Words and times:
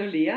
Hallo 0.00 0.12
Lea. 0.12 0.32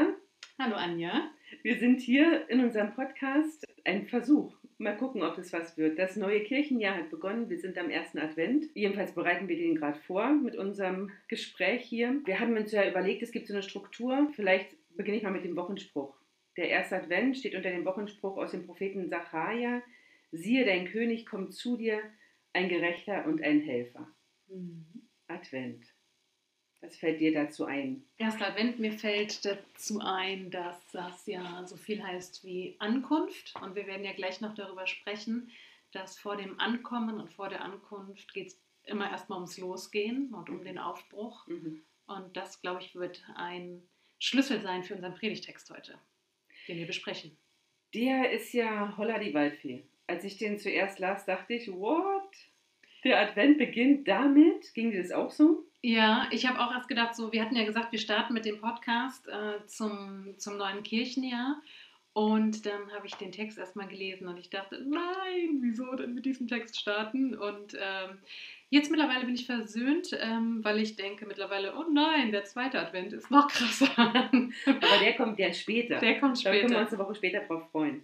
Hallo 0.59 0.75
Anja. 0.75 1.31
Wir 1.61 1.79
sind 1.79 2.01
hier 2.01 2.49
in 2.49 2.59
unserem 2.59 2.93
Podcast 2.95 3.65
ein 3.85 4.07
Versuch. 4.07 4.53
Mal 4.77 4.97
gucken, 4.97 5.23
ob 5.23 5.37
das 5.37 5.53
was 5.53 5.77
wird. 5.77 5.97
Das 5.97 6.17
neue 6.17 6.43
Kirchenjahr 6.43 6.97
hat 6.97 7.09
begonnen. 7.09 7.49
Wir 7.49 7.57
sind 7.57 7.77
am 7.77 7.89
ersten 7.89 8.19
Advent. 8.19 8.65
Jedenfalls 8.73 9.15
bereiten 9.15 9.47
wir 9.47 9.55
den 9.55 9.75
gerade 9.75 9.97
vor 9.99 10.33
mit 10.33 10.57
unserem 10.57 11.11
Gespräch 11.29 11.85
hier. 11.85 12.19
Wir 12.25 12.41
haben 12.41 12.57
uns 12.57 12.73
ja 12.73 12.85
überlegt, 12.85 13.23
es 13.23 13.31
gibt 13.31 13.47
so 13.47 13.53
eine 13.53 13.63
Struktur. 13.63 14.29
Vielleicht 14.35 14.75
beginne 14.97 15.15
ich 15.15 15.23
mal 15.23 15.31
mit 15.31 15.45
dem 15.45 15.55
Wochenspruch. 15.55 16.13
Der 16.57 16.67
erste 16.67 16.97
Advent 16.97 17.37
steht 17.37 17.55
unter 17.55 17.69
dem 17.69 17.85
Wochenspruch 17.85 18.35
aus 18.35 18.51
dem 18.51 18.65
Propheten 18.65 19.07
Sacharja. 19.07 19.81
Siehe, 20.33 20.65
dein 20.65 20.89
König 20.89 21.25
kommt 21.25 21.53
zu 21.53 21.77
dir, 21.77 22.01
ein 22.51 22.67
Gerechter 22.67 23.25
und 23.27 23.41
ein 23.41 23.61
Helfer. 23.61 24.13
Mhm. 24.49 25.07
Advent. 25.27 25.85
Was 26.83 26.97
fällt 26.97 27.21
dir 27.21 27.33
dazu 27.33 27.63
ein? 27.63 28.03
Erster 28.17 28.49
Advent, 28.49 28.77
mir 28.77 28.91
fällt 28.91 29.45
dazu 29.45 30.01
ein, 30.01 30.51
dass 30.51 30.91
das 30.91 31.25
ja 31.25 31.65
so 31.65 31.77
viel 31.77 32.03
heißt 32.03 32.43
wie 32.43 32.75
Ankunft. 32.79 33.53
Und 33.61 33.75
wir 33.75 33.87
werden 33.87 34.03
ja 34.03 34.11
gleich 34.11 34.41
noch 34.41 34.53
darüber 34.53 34.85
sprechen, 34.85 35.49
dass 35.93 36.19
vor 36.19 36.35
dem 36.35 36.59
Ankommen 36.59 37.21
und 37.21 37.31
vor 37.31 37.47
der 37.47 37.61
Ankunft 37.61 38.33
geht 38.33 38.47
es 38.47 38.61
immer 38.83 39.09
erstmal 39.09 39.37
ums 39.37 39.57
Losgehen 39.57 40.33
und 40.33 40.49
um 40.49 40.61
den 40.65 40.77
Aufbruch. 40.77 41.47
Mhm. 41.47 41.81
Und 42.05 42.35
das, 42.35 42.61
glaube 42.61 42.81
ich, 42.81 42.93
wird 42.95 43.23
ein 43.35 43.81
Schlüssel 44.19 44.59
sein 44.59 44.83
für 44.83 44.95
unseren 44.95 45.15
Predigtext 45.15 45.69
heute, 45.69 45.97
den 46.67 46.79
wir 46.79 46.87
besprechen. 46.87 47.37
Der 47.93 48.31
ist 48.31 48.51
ja 48.51 48.97
Holla 48.97 49.19
die 49.19 49.33
Waldfee. 49.33 49.85
Als 50.07 50.25
ich 50.25 50.37
den 50.37 50.59
zuerst 50.59 50.99
las, 50.99 51.25
dachte 51.25 51.53
ich, 51.53 51.71
what? 51.71 52.35
Der 53.05 53.21
Advent 53.21 53.57
beginnt 53.57 54.05
damit? 54.05 54.73
Ging 54.73 54.91
dir 54.91 55.01
das 55.01 55.13
auch 55.13 55.31
so? 55.31 55.65
Ja, 55.85 56.29
ich 56.31 56.45
habe 56.47 56.61
auch 56.61 56.71
erst 56.71 56.87
gedacht, 56.87 57.13
so, 57.13 57.33
wir 57.33 57.41
hatten 57.43 57.57
ja 57.57 57.65
gesagt, 57.65 57.91
wir 57.91 57.99
starten 57.99 58.33
mit 58.33 58.45
dem 58.45 58.61
Podcast 58.61 59.27
äh, 59.27 59.65
zum, 59.67 60.33
zum 60.37 60.55
neuen 60.55 60.81
Kirchenjahr. 60.81 61.61
Und 62.13 62.65
dann 62.65 62.93
habe 62.93 63.05
ich 63.05 63.15
den 63.15 63.33
Text 63.33 63.57
erstmal 63.57 63.87
gelesen 63.87 64.29
und 64.29 64.37
ich 64.37 64.49
dachte, 64.49 64.81
nein, 64.81 65.59
wieso 65.61 65.93
denn 65.95 66.13
mit 66.13 66.25
diesem 66.25 66.47
Text 66.47 66.79
starten? 66.79 67.35
Und 67.35 67.73
ähm, 67.73 68.19
Jetzt 68.73 68.89
mittlerweile 68.89 69.25
bin 69.25 69.35
ich 69.35 69.45
versöhnt, 69.45 70.17
ähm, 70.19 70.63
weil 70.63 70.79
ich 70.79 70.95
denke 70.95 71.27
mittlerweile, 71.27 71.75
oh 71.77 71.85
nein, 71.93 72.31
der 72.31 72.43
zweite 72.43 72.79
Advent 72.79 73.13
ist 73.13 73.29
noch 73.29 73.47
krasser. 73.47 73.87
Aber 73.95 74.99
der 74.99 75.13
kommt 75.15 75.37
ja 75.37 75.53
später. 75.53 75.99
Der 75.99 76.19
kommt 76.19 76.39
später. 76.39 76.55
Da 76.55 76.61
können 76.61 76.73
wir 76.73 76.79
uns 76.79 76.91
eine 76.91 77.03
Woche 77.03 77.13
später 77.13 77.41
drauf 77.41 77.69
freuen. 77.69 78.01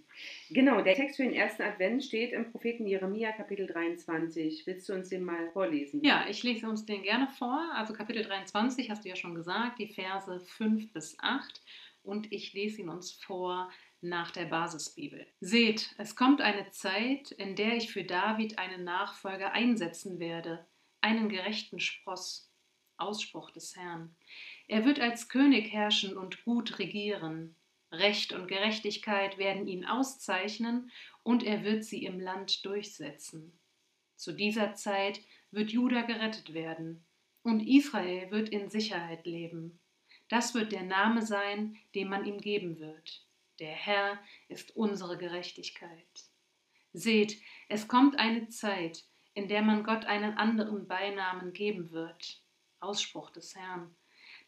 Genau, 0.52 0.80
der 0.84 0.94
Text 0.94 1.16
für 1.16 1.24
den 1.24 1.34
ersten 1.34 1.64
Advent 1.64 2.04
steht 2.04 2.34
im 2.34 2.52
Propheten 2.52 2.86
Jeremia, 2.86 3.32
Kapitel 3.32 3.66
23. 3.66 4.68
Willst 4.68 4.88
du 4.88 4.94
uns 4.94 5.10
den 5.10 5.24
mal 5.24 5.50
vorlesen? 5.54 6.04
Ja, 6.04 6.26
ich 6.30 6.44
lese 6.44 6.70
uns 6.70 6.86
den 6.86 7.02
gerne 7.02 7.30
vor. 7.40 7.72
Also 7.74 7.96
Kapitel 7.96 8.24
23 8.24 8.92
hast 8.92 9.04
du 9.04 9.10
ja 9.10 9.16
schon 9.16 9.34
gesagt, 9.34 9.80
die 9.80 9.88
Verse 9.88 10.40
5 10.40 10.94
bis 10.94 11.18
8. 11.20 11.64
Und 12.04 12.32
ich 12.32 12.54
lese 12.54 12.82
ihn 12.82 12.90
uns 12.90 13.12
vor 13.12 13.72
nach 14.02 14.32
der 14.32 14.46
Basisbibel. 14.46 15.28
Seht, 15.40 15.94
es 15.98 16.16
kommt 16.16 16.42
eine 16.42 16.70
Zeit, 16.72 17.32
in 17.32 17.56
der 17.56 17.76
ich 17.78 17.92
für 17.92 18.04
David 18.04 18.58
einen 18.58 18.84
Nachfolger 18.84 19.52
einsetzen 19.52 20.20
werde, 20.20 20.66
einen 21.02 21.30
gerechten 21.30 21.80
Spross. 21.80 22.50
Ausspruch 23.00 23.52
des 23.52 23.76
Herrn. 23.76 24.16
Er 24.68 24.86
wird 24.86 25.00
als 25.00 25.30
König 25.30 25.72
herrschen 25.72 26.18
und 26.18 26.44
gut 26.44 26.80
regieren. 26.80 27.56
Recht 27.92 28.34
und 28.34 28.48
Gerechtigkeit 28.48 29.38
werden 29.38 29.68
ihn 29.68 29.86
auszeichnen 29.86 30.92
und 31.24 31.44
er 31.44 31.64
wird 31.64 31.84
sie 31.84 32.06
im 32.06 32.20
Land 32.20 32.66
durchsetzen. 32.66 33.58
Zu 34.16 34.34
dieser 34.34 34.76
Zeit 34.76 35.22
wird 35.52 35.72
Juda 35.72 36.02
gerettet 36.02 36.54
werden 36.54 37.06
und 37.42 37.62
Israel 37.62 38.30
wird 38.32 38.50
in 38.50 38.70
Sicherheit 38.70 39.26
leben. 39.26 39.80
Das 40.28 40.54
wird 40.54 40.72
der 40.72 40.84
Name 40.84 41.26
sein, 41.26 41.78
den 41.96 42.10
man 42.10 42.26
ihm 42.26 42.38
geben 42.38 42.80
wird. 42.80 43.26
Der 43.60 43.74
Herr 43.74 44.20
ist 44.48 44.76
unsere 44.78 45.18
Gerechtigkeit. 45.18 46.08
Seht, 46.94 47.42
es 47.68 47.88
kommt 47.90 48.18
eine 48.18 48.48
Zeit, 48.48 49.04
in 49.34 49.50
der 49.50 49.62
man 49.62 49.84
Gott 49.84 50.06
einen 50.06 50.38
anderen 50.38 50.88
Beinamen 50.88 51.52
geben 51.52 51.92
wird. 51.92 52.42
Ausspruch 52.80 53.32
des 53.32 53.56
Herrn. 53.56 53.94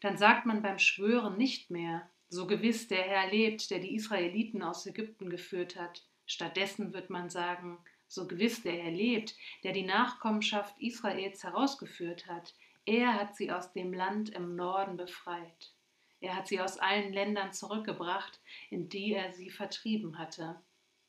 Dann 0.00 0.16
sagt 0.16 0.46
man 0.46 0.62
beim 0.62 0.78
Schwören 0.78 1.36
nicht 1.36 1.70
mehr, 1.70 2.08
so 2.30 2.46
gewiss 2.46 2.88
der 2.88 3.02
Herr 3.02 3.30
lebt, 3.30 3.70
der 3.70 3.80
die 3.80 3.94
Israeliten 3.94 4.62
aus 4.62 4.86
Ägypten 4.86 5.28
geführt 5.28 5.76
hat. 5.76 6.02
Stattdessen 6.24 6.94
wird 6.94 7.10
man 7.10 7.28
sagen, 7.28 7.78
so 8.08 8.26
gewiss 8.26 8.62
der 8.62 8.72
Herr 8.72 8.90
lebt, 8.90 9.36
der 9.62 9.72
die 9.72 9.84
Nachkommenschaft 9.84 10.80
Israels 10.80 11.44
herausgeführt 11.44 12.26
hat. 12.26 12.54
Er 12.86 13.12
hat 13.12 13.36
sie 13.36 13.52
aus 13.52 13.72
dem 13.74 13.92
Land 13.92 14.30
im 14.30 14.56
Norden 14.56 14.96
befreit. 14.96 15.74
Er 16.22 16.36
hat 16.36 16.46
sie 16.46 16.60
aus 16.60 16.78
allen 16.78 17.12
Ländern 17.12 17.52
zurückgebracht, 17.52 18.40
in 18.70 18.88
die 18.88 19.12
er 19.12 19.32
sie 19.32 19.50
vertrieben 19.50 20.18
hatte. 20.18 20.56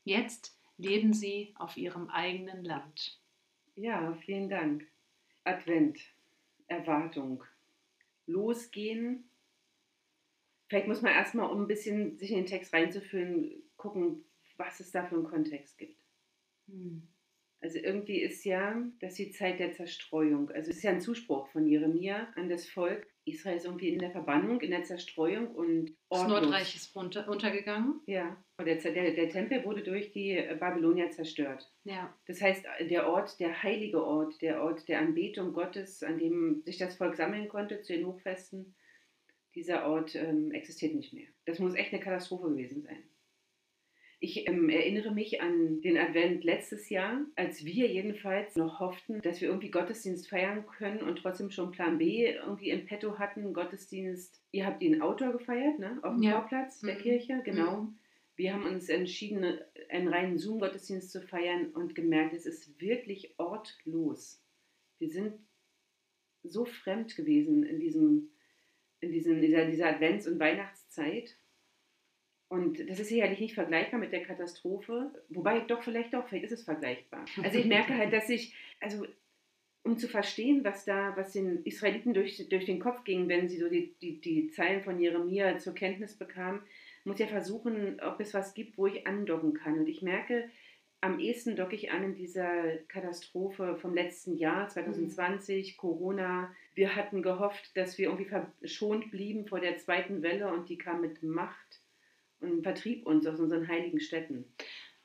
Jetzt 0.02 0.58
leben 0.76 1.14
sie 1.14 1.54
auf 1.56 1.76
ihrem 1.76 2.10
eigenen 2.10 2.64
Land. 2.64 3.20
Ja, 3.76 4.12
vielen 4.14 4.48
Dank. 4.48 4.84
Advent, 5.44 6.00
Erwartung, 6.66 7.44
losgehen. 8.26 9.30
Vielleicht 10.68 10.88
muss 10.88 11.00
man 11.00 11.12
erstmal, 11.12 11.48
um 11.48 11.62
ein 11.62 11.68
bisschen 11.68 12.18
sich 12.18 12.32
in 12.32 12.38
den 12.38 12.46
Text 12.46 12.74
reinzuführen, 12.74 13.62
gucken, 13.76 14.24
was 14.56 14.80
es 14.80 14.90
da 14.90 15.06
für 15.06 15.14
einen 15.14 15.24
Kontext 15.24 15.78
gibt. 15.78 16.02
Hm. 16.66 17.06
Also 17.60 17.78
irgendwie 17.78 18.20
ist 18.20 18.44
ja 18.44 18.82
das 18.98 19.14
die 19.14 19.30
Zeit 19.30 19.60
der 19.60 19.72
Zerstreuung. 19.72 20.50
Also 20.50 20.70
es 20.70 20.78
ist 20.78 20.82
ja 20.82 20.90
ein 20.90 21.00
Zuspruch 21.00 21.46
von 21.48 21.68
Jeremia 21.68 22.32
an 22.34 22.48
das 22.48 22.68
Volk. 22.68 23.06
Israel 23.26 23.56
ist 23.56 23.64
irgendwie 23.64 23.88
in 23.88 23.98
der 23.98 24.10
Verbannung, 24.10 24.60
in 24.60 24.70
der 24.70 24.84
Zerstreuung 24.84 25.48
und 25.48 25.96
Das 26.10 26.26
Nordreich 26.26 26.76
ist 26.76 26.94
unter, 26.94 27.28
untergegangen. 27.28 28.00
Ja, 28.06 28.36
der, 28.58 28.76
der, 28.76 29.12
der 29.12 29.28
Tempel 29.30 29.64
wurde 29.64 29.82
durch 29.82 30.12
die 30.12 30.34
Babylonier 30.60 31.10
zerstört. 31.10 31.70
Ja. 31.84 32.14
Das 32.26 32.40
heißt, 32.42 32.64
der 32.80 33.08
Ort, 33.08 33.40
der 33.40 33.62
heilige 33.62 34.04
Ort, 34.04 34.40
der 34.42 34.62
Ort 34.62 34.86
der 34.88 35.00
Anbetung 35.00 35.52
Gottes, 35.52 36.02
an 36.02 36.18
dem 36.18 36.62
sich 36.64 36.78
das 36.78 36.96
Volk 36.96 37.16
sammeln 37.16 37.48
konnte 37.48 37.80
zu 37.80 37.94
den 37.94 38.06
Hochfesten, 38.06 38.74
dieser 39.54 39.86
Ort 39.86 40.14
ähm, 40.14 40.50
existiert 40.50 40.94
nicht 40.94 41.12
mehr. 41.12 41.26
Das 41.46 41.58
muss 41.58 41.74
echt 41.74 41.92
eine 41.92 42.02
Katastrophe 42.02 42.50
gewesen 42.50 42.82
sein. 42.82 43.02
Ich 44.24 44.48
ähm, 44.48 44.70
erinnere 44.70 45.12
mich 45.12 45.42
an 45.42 45.82
den 45.82 45.98
Advent 45.98 46.44
letztes 46.44 46.88
Jahr, 46.88 47.26
als 47.36 47.66
wir 47.66 47.92
jedenfalls 47.92 48.56
noch 48.56 48.80
hofften, 48.80 49.20
dass 49.20 49.42
wir 49.42 49.48
irgendwie 49.48 49.70
Gottesdienst 49.70 50.30
feiern 50.30 50.64
können 50.64 51.02
und 51.02 51.16
trotzdem 51.16 51.50
schon 51.50 51.72
Plan 51.72 51.98
B 51.98 52.24
irgendwie 52.32 52.70
im 52.70 52.86
Petto 52.86 53.18
hatten. 53.18 53.52
Gottesdienst, 53.52 54.42
ihr 54.50 54.64
habt 54.64 54.82
ihn 54.82 55.02
Outdoor 55.02 55.32
gefeiert, 55.32 55.78
ne? 55.78 55.98
Auf 56.00 56.14
dem 56.14 56.22
ja. 56.22 56.40
Vorplatz 56.40 56.80
der 56.80 56.94
mhm. 56.94 57.00
Kirche, 57.00 57.42
genau. 57.44 57.82
Mhm. 57.82 57.98
Wir 58.34 58.54
haben 58.54 58.64
uns 58.64 58.88
entschieden, 58.88 59.58
einen 59.90 60.08
reinen 60.08 60.38
Zoom-Gottesdienst 60.38 61.12
zu 61.12 61.20
feiern 61.20 61.66
und 61.72 61.94
gemerkt, 61.94 62.32
es 62.32 62.46
ist 62.46 62.80
wirklich 62.80 63.34
ortlos. 63.36 64.42
Wir 65.00 65.10
sind 65.10 65.34
so 66.42 66.64
fremd 66.64 67.14
gewesen 67.14 67.62
in 67.62 67.78
diesem, 67.78 68.30
in 69.00 69.12
diesem, 69.12 69.42
dieser, 69.42 69.66
dieser 69.66 69.88
Advents- 69.88 70.26
und 70.26 70.40
Weihnachtszeit 70.40 71.36
und 72.48 72.78
das 72.88 73.00
ist 73.00 73.08
sicherlich 73.08 73.40
nicht 73.40 73.54
vergleichbar 73.54 73.98
mit 73.98 74.12
der 74.12 74.22
Katastrophe, 74.22 75.10
wobei 75.28 75.60
doch, 75.60 75.82
vielleicht 75.82 76.14
doch, 76.14 76.28
vielleicht 76.28 76.44
ist 76.44 76.52
es 76.52 76.64
vergleichbar. 76.64 77.24
Also 77.42 77.58
ich 77.58 77.66
merke 77.66 77.96
halt, 77.96 78.12
dass 78.12 78.28
ich, 78.28 78.54
also 78.80 79.06
um 79.82 79.98
zu 79.98 80.08
verstehen, 80.08 80.64
was 80.64 80.84
da, 80.84 81.16
was 81.16 81.32
den 81.32 81.62
Israeliten 81.64 82.14
durch, 82.14 82.48
durch 82.48 82.64
den 82.64 82.80
Kopf 82.80 83.04
ging, 83.04 83.28
wenn 83.28 83.48
sie 83.48 83.58
so 83.58 83.68
die, 83.68 83.94
die, 84.00 84.20
die 84.20 84.50
Zeilen 84.50 84.82
von 84.82 84.98
Jeremia 84.98 85.58
zur 85.58 85.74
Kenntnis 85.74 86.16
bekamen, 86.16 86.62
muss 87.04 87.18
ja 87.18 87.26
versuchen, 87.26 88.00
ob 88.00 88.18
es 88.20 88.32
was 88.32 88.54
gibt, 88.54 88.78
wo 88.78 88.86
ich 88.86 89.06
andocken 89.06 89.52
kann. 89.52 89.78
Und 89.78 89.88
ich 89.88 90.00
merke, 90.00 90.48
am 91.02 91.18
ehesten 91.18 91.54
docke 91.54 91.74
ich 91.74 91.90
an 91.90 92.02
in 92.02 92.14
dieser 92.14 92.78
Katastrophe 92.88 93.76
vom 93.76 93.94
letzten 93.94 94.38
Jahr, 94.38 94.68
2020, 94.68 95.72
mhm. 95.72 95.76
Corona. 95.76 96.54
Wir 96.74 96.96
hatten 96.96 97.20
gehofft, 97.20 97.76
dass 97.76 97.98
wir 97.98 98.06
irgendwie 98.06 98.30
verschont 98.60 99.10
blieben 99.10 99.46
vor 99.46 99.60
der 99.60 99.76
zweiten 99.76 100.22
Welle 100.22 100.50
und 100.50 100.70
die 100.70 100.78
kam 100.78 101.02
mit 101.02 101.22
Macht 101.22 101.83
vertrieb 102.62 103.06
uns 103.06 103.26
aus 103.26 103.38
unseren 103.38 103.68
heiligen 103.68 104.00
Städten. 104.00 104.44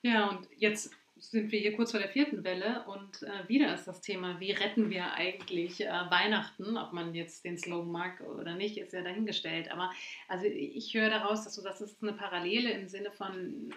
Ja, 0.02 0.30
und 0.30 0.48
jetzt 0.56 0.92
sind 1.20 1.52
wir 1.52 1.60
hier 1.60 1.76
kurz 1.76 1.92
vor 1.92 2.00
der 2.00 2.10
vierten 2.10 2.44
Welle 2.44 2.86
und 2.88 3.24
äh, 3.24 3.48
wieder 3.48 3.74
ist 3.74 3.86
das 3.86 4.02
Thema, 4.02 4.40
wie 4.40 4.52
retten 4.52 4.90
wir 4.90 5.14
eigentlich 5.14 5.82
äh, 5.82 5.90
Weihnachten, 5.90 6.78
ob 6.78 6.94
man 6.94 7.14
jetzt 7.14 7.44
den 7.44 7.58
Slogan 7.58 7.92
mag 7.92 8.22
oder 8.22 8.56
nicht, 8.56 8.78
ist 8.78 8.94
ja 8.94 9.02
dahingestellt. 9.02 9.70
Aber 9.72 9.92
also 10.28 10.46
ich 10.46 10.94
höre 10.94 11.10
daraus, 11.10 11.44
dass 11.44 11.56
du 11.56 11.62
das 11.62 11.82
ist 11.82 12.02
eine 12.02 12.14
Parallele 12.14 12.72
im 12.72 12.88
Sinne 12.88 13.12
von, 13.12 13.74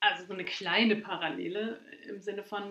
also 0.00 0.24
so 0.26 0.32
eine 0.32 0.44
kleine 0.44 0.96
Parallele 0.96 1.80
im 2.08 2.20
Sinne 2.20 2.44
von, 2.44 2.70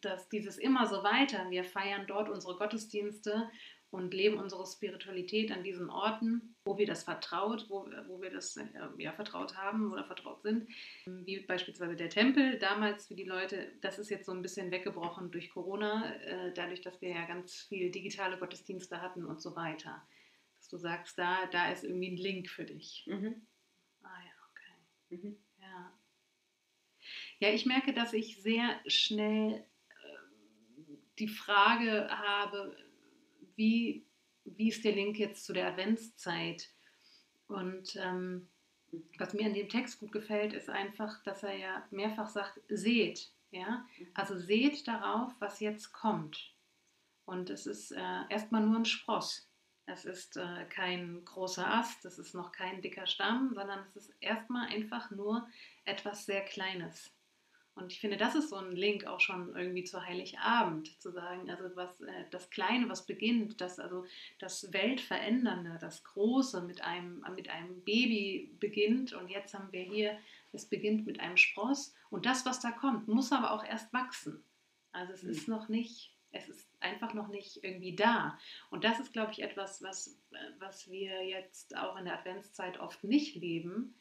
dass 0.00 0.28
dieses 0.28 0.56
immer 0.56 0.86
so 0.86 1.02
weiter, 1.02 1.50
wir 1.50 1.64
feiern 1.64 2.06
dort 2.06 2.28
unsere 2.28 2.56
Gottesdienste 2.56 3.50
und 3.90 4.14
leben 4.14 4.38
unsere 4.38 4.64
Spiritualität 4.66 5.50
an 5.50 5.64
diesen 5.64 5.90
Orten, 5.90 6.54
wo 6.64 6.78
wir 6.78 6.86
das 6.86 7.02
vertraut, 7.02 7.66
wo, 7.68 7.86
wo 8.06 8.22
wir 8.22 8.30
das 8.30 8.56
äh, 8.56 8.66
ja, 8.98 9.12
vertraut 9.12 9.56
haben 9.56 9.92
oder 9.92 10.04
vertraut 10.04 10.42
sind. 10.42 10.68
Wie 11.06 11.40
beispielsweise 11.40 11.96
der 11.96 12.08
Tempel 12.08 12.58
damals 12.58 13.08
für 13.08 13.16
die 13.16 13.24
Leute, 13.24 13.72
das 13.80 13.98
ist 13.98 14.10
jetzt 14.10 14.26
so 14.26 14.32
ein 14.32 14.42
bisschen 14.42 14.70
weggebrochen 14.70 15.32
durch 15.32 15.50
Corona, 15.50 16.14
äh, 16.16 16.52
dadurch, 16.54 16.82
dass 16.82 17.00
wir 17.00 17.10
ja 17.10 17.24
ganz 17.26 17.62
viel 17.62 17.90
digitale 17.90 18.38
Gottesdienste 18.38 19.02
hatten 19.02 19.24
und 19.24 19.42
so 19.42 19.56
weiter. 19.56 20.06
du 20.70 20.76
sagst, 20.76 21.18
da, 21.18 21.46
da 21.46 21.72
ist 21.72 21.82
irgendwie 21.82 22.12
ein 22.12 22.16
Link 22.16 22.48
für 22.48 22.64
dich. 22.64 23.04
Mhm. 23.08 23.44
Ah 24.02 24.20
ja, 24.24 24.32
okay. 24.50 25.16
Mhm. 25.16 25.36
Ja. 25.60 25.92
Ja, 27.40 27.48
ich 27.48 27.66
merke, 27.66 27.92
dass 27.92 28.12
ich 28.12 28.40
sehr 28.40 28.78
schnell 28.86 29.64
äh, 29.88 30.94
die 31.18 31.28
Frage 31.28 32.08
habe, 32.08 32.76
wie, 33.60 34.06
wie 34.44 34.70
ist 34.70 34.84
der 34.84 34.92
Link 34.92 35.18
jetzt 35.18 35.44
zu 35.44 35.52
der 35.52 35.68
Adventszeit? 35.68 36.70
Und 37.46 37.94
ähm, 37.96 38.48
was 39.18 39.34
mir 39.34 39.44
an 39.44 39.54
dem 39.54 39.68
Text 39.68 40.00
gut 40.00 40.12
gefällt, 40.12 40.54
ist 40.54 40.70
einfach, 40.70 41.22
dass 41.24 41.42
er 41.42 41.56
ja 41.56 41.86
mehrfach 41.90 42.28
sagt, 42.28 42.58
seht. 42.68 43.30
Ja? 43.50 43.86
Also 44.14 44.38
seht 44.38 44.88
darauf, 44.88 45.32
was 45.40 45.60
jetzt 45.60 45.92
kommt. 45.92 46.54
Und 47.26 47.50
es 47.50 47.66
ist 47.66 47.92
äh, 47.92 48.22
erstmal 48.30 48.62
nur 48.62 48.76
ein 48.76 48.86
Spross. 48.86 49.46
Es 49.84 50.06
ist 50.06 50.38
äh, 50.38 50.64
kein 50.70 51.22
großer 51.26 51.66
Ast, 51.66 52.04
es 52.06 52.18
ist 52.18 52.34
noch 52.34 52.52
kein 52.52 52.80
dicker 52.80 53.06
Stamm, 53.06 53.52
sondern 53.54 53.80
es 53.80 53.94
ist 53.94 54.14
erstmal 54.20 54.68
einfach 54.68 55.10
nur 55.10 55.46
etwas 55.84 56.24
sehr 56.24 56.44
Kleines. 56.44 57.12
Und 57.74 57.92
ich 57.92 58.00
finde, 58.00 58.16
das 58.16 58.34
ist 58.34 58.50
so 58.50 58.56
ein 58.56 58.72
Link 58.72 59.06
auch 59.06 59.20
schon 59.20 59.54
irgendwie 59.54 59.84
zu 59.84 60.04
Heiligabend, 60.04 61.00
zu 61.00 61.10
sagen, 61.12 61.48
also 61.50 61.74
was 61.76 62.00
äh, 62.00 62.24
das 62.30 62.50
Kleine, 62.50 62.88
was 62.88 63.06
beginnt, 63.06 63.60
das 63.60 63.78
also 63.78 64.04
das 64.38 64.72
Weltverändernde, 64.72 65.78
das 65.80 66.04
Große 66.04 66.62
mit 66.62 66.82
einem, 66.82 67.24
mit 67.34 67.48
einem 67.48 67.82
Baby 67.84 68.54
beginnt 68.58 69.12
und 69.12 69.28
jetzt 69.28 69.54
haben 69.54 69.72
wir 69.72 69.82
hier, 69.82 70.18
es 70.52 70.66
beginnt 70.66 71.06
mit 71.06 71.20
einem 71.20 71.36
Spross 71.36 71.94
und 72.10 72.26
das, 72.26 72.44
was 72.44 72.60
da 72.60 72.72
kommt, 72.72 73.08
muss 73.08 73.32
aber 73.32 73.52
auch 73.52 73.64
erst 73.64 73.92
wachsen. 73.92 74.44
Also 74.92 75.12
es 75.12 75.22
mhm. 75.22 75.30
ist 75.30 75.48
noch 75.48 75.68
nicht, 75.68 76.12
es 76.32 76.48
ist 76.48 76.68
einfach 76.80 77.14
noch 77.14 77.28
nicht 77.28 77.62
irgendwie 77.62 77.94
da. 77.94 78.38
Und 78.70 78.84
das 78.84 78.98
ist, 78.98 79.12
glaube 79.12 79.32
ich, 79.32 79.42
etwas, 79.42 79.82
was, 79.82 80.18
äh, 80.32 80.36
was 80.58 80.90
wir 80.90 81.24
jetzt 81.24 81.76
auch 81.76 81.96
in 81.96 82.04
der 82.04 82.18
Adventszeit 82.18 82.80
oft 82.80 83.04
nicht 83.04 83.36
leben, 83.36 83.94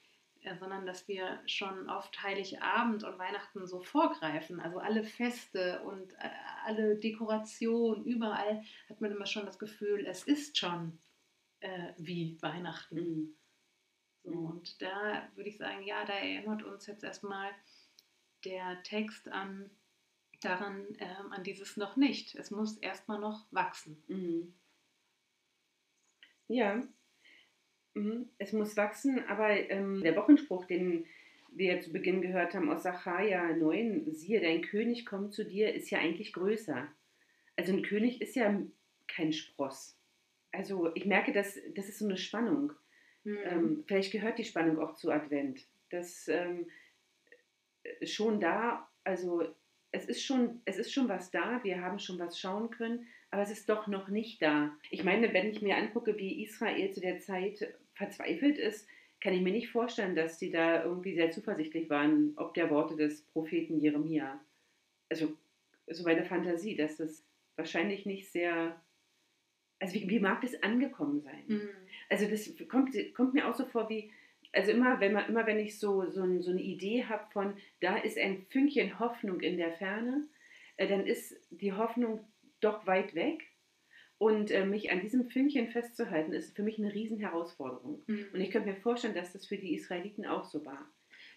sondern 0.60 0.86
dass 0.86 1.08
wir 1.08 1.42
schon 1.46 1.90
oft 1.90 2.22
Heiligabend 2.24 3.04
und 3.04 3.18
Weihnachten 3.18 3.68
so 3.68 3.82
vorgreifen. 3.82 4.60
Also 4.60 4.80
alle 4.80 5.04
Feste 5.04 5.82
und 5.84 6.14
äh, 6.14 6.30
alle 6.66 6.98
Dekorationen, 6.98 8.06
überall 8.06 8.64
hat 8.90 9.02
man 9.02 9.12
immer 9.12 9.26
schon 9.26 9.46
das 9.46 9.60
Gefühl, 9.60 10.06
es 10.06 10.24
ist 10.24 10.58
schon 10.58 11.00
äh, 11.60 11.94
wie 11.98 12.42
Weihnachten. 12.42 12.96
Mhm. 12.96 13.36
So, 14.24 14.32
mhm. 14.32 14.46
und 14.46 14.82
da 14.82 15.30
würde 15.36 15.50
ich 15.50 15.58
sagen, 15.58 15.84
ja, 15.86 16.06
da 16.06 16.14
erinnert 16.14 16.64
uns 16.64 16.86
jetzt 16.88 17.04
erstmal 17.04 17.52
der 18.46 18.82
Text 18.84 19.28
an 19.30 19.70
daran, 20.42 20.86
ähm, 21.00 21.32
an 21.32 21.44
dieses 21.44 21.78
noch 21.78 21.96
nicht. 21.96 22.36
Es 22.36 22.52
muss 22.52 22.78
erstmal 22.78 23.20
noch 23.20 23.46
wachsen. 23.52 24.02
Mhm. 24.08 24.54
Ja. 26.48 26.82
Es 28.38 28.54
muss 28.54 28.78
wachsen, 28.78 29.24
aber 29.28 29.50
ähm, 29.70 30.02
der 30.02 30.16
Wochenspruch, 30.16 30.66
den 30.66 31.06
wir 31.52 31.80
zu 31.82 31.92
Beginn 31.92 32.22
gehört 32.22 32.54
haben 32.54 32.70
aus 32.70 32.84
Sacharja 32.84 33.56
9, 33.56 34.14
siehe, 34.14 34.40
dein 34.40 34.62
König 34.62 35.06
kommt 35.06 35.34
zu 35.34 35.44
dir, 35.44 35.74
ist 35.74 35.90
ja 35.90 36.00
eigentlich 36.00 36.34
größer. 36.34 36.88
Also 37.56 37.74
ein 37.74 37.84
König 37.84 38.22
ist 38.22 38.36
ja 38.36 38.62
kein 39.08 39.34
Spross. 39.34 39.98
Also 40.52 40.92
ich 40.96 41.06
merke, 41.06 41.32
dass 41.32 41.60
das 41.76 41.90
ist 41.90 42.00
so 42.00 42.06
eine 42.06 42.18
Spannung. 42.18 42.74
Mhm. 43.24 43.38
Ähm, 43.44 43.84
vielleicht 43.88 44.12
gehört 44.12 44.40
die 44.40 44.46
Spannung 44.46 44.80
auch 44.80 44.96
zu 44.96 45.12
Advent. 45.12 45.68
Das 45.90 46.28
ähm, 46.28 46.68
schon 48.04 48.40
da, 48.40 48.88
also 49.04 49.44
es 49.92 50.06
ist 50.06 50.24
schon, 50.24 50.62
es 50.66 50.78
ist 50.78 50.94
schon 50.94 51.10
was 51.10 51.32
da, 51.32 51.64
wir 51.64 51.82
haben 51.82 52.00
schon 52.00 52.20
was 52.20 52.40
schauen 52.40 52.70
können, 52.70 53.08
aber 53.32 53.42
es 53.42 53.52
ist 53.52 53.70
doch 53.70 53.88
noch 53.88 54.08
nicht 54.08 54.42
da. 54.42 54.72
Ich 54.92 55.04
meine, 55.04 55.34
wenn 55.34 55.50
ich 55.50 55.62
mir 55.62 55.78
angucke, 55.78 56.18
wie 56.18 56.44
Israel 56.44 56.92
zu 56.92 57.02
der 57.02 57.20
Zeit 57.20 57.74
verzweifelt 58.00 58.58
ist, 58.58 58.88
kann 59.22 59.34
ich 59.34 59.42
mir 59.42 59.52
nicht 59.52 59.70
vorstellen, 59.70 60.16
dass 60.16 60.38
die 60.38 60.50
da 60.50 60.84
irgendwie 60.84 61.14
sehr 61.14 61.30
zuversichtlich 61.30 61.90
waren, 61.90 62.34
ob 62.38 62.54
der 62.54 62.70
Worte 62.70 62.96
des 62.96 63.22
Propheten 63.22 63.80
Jeremia. 63.80 64.40
Also, 65.10 65.38
so 65.88 66.04
meine 66.04 66.24
Fantasie, 66.24 66.76
dass 66.76 66.98
das 66.98 67.26
wahrscheinlich 67.58 68.06
nicht 68.06 68.32
sehr. 68.32 68.82
Also, 69.80 69.96
wie, 69.96 70.10
wie 70.10 70.20
mag 70.20 70.42
das 70.42 70.62
angekommen 70.64 71.22
sein? 71.22 71.44
Mhm. 71.48 71.70
Also, 72.10 72.28
das 72.30 72.50
kommt, 72.70 72.96
kommt 73.14 73.34
mir 73.34 73.48
auch 73.48 73.56
so 73.56 73.66
vor 73.66 73.90
wie. 73.90 74.12
Also 74.52 74.72
immer, 74.72 75.00
wenn 75.00 75.14
man, 75.14 75.28
immer 75.30 75.46
wenn 75.46 75.60
ich 75.60 75.78
so, 75.78 76.10
so, 76.10 76.24
ein, 76.24 76.42
so 76.42 76.50
eine 76.50 76.62
Idee 76.62 77.06
habe 77.06 77.24
von, 77.32 77.56
da 77.82 77.98
ist 77.98 78.18
ein 78.18 78.48
Fünkchen 78.50 78.98
Hoffnung 78.98 79.42
in 79.42 79.58
der 79.58 79.74
Ferne, 79.74 80.28
äh, 80.78 80.88
dann 80.88 81.06
ist 81.06 81.36
die 81.52 81.74
Hoffnung 81.74 82.26
doch 82.60 82.88
weit 82.88 83.14
weg. 83.14 83.49
Und 84.20 84.52
äh, 84.52 84.66
mich 84.66 84.92
an 84.92 85.00
diesem 85.00 85.26
Fünkchen 85.26 85.70
festzuhalten, 85.70 86.34
ist 86.34 86.56
für 86.56 86.62
mich 86.62 86.78
eine 86.78 86.94
Riesenherausforderung. 86.94 88.04
Mhm. 88.06 88.28
Und 88.34 88.42
ich 88.42 88.52
könnte 88.52 88.70
mir 88.70 88.76
vorstellen, 88.76 89.16
dass 89.16 89.34
das 89.34 89.48
für 89.48 89.58
die 89.58 89.74
Israeliten 89.74 90.26
auch 90.26 90.44
so 90.44 90.66
war. 90.66 90.88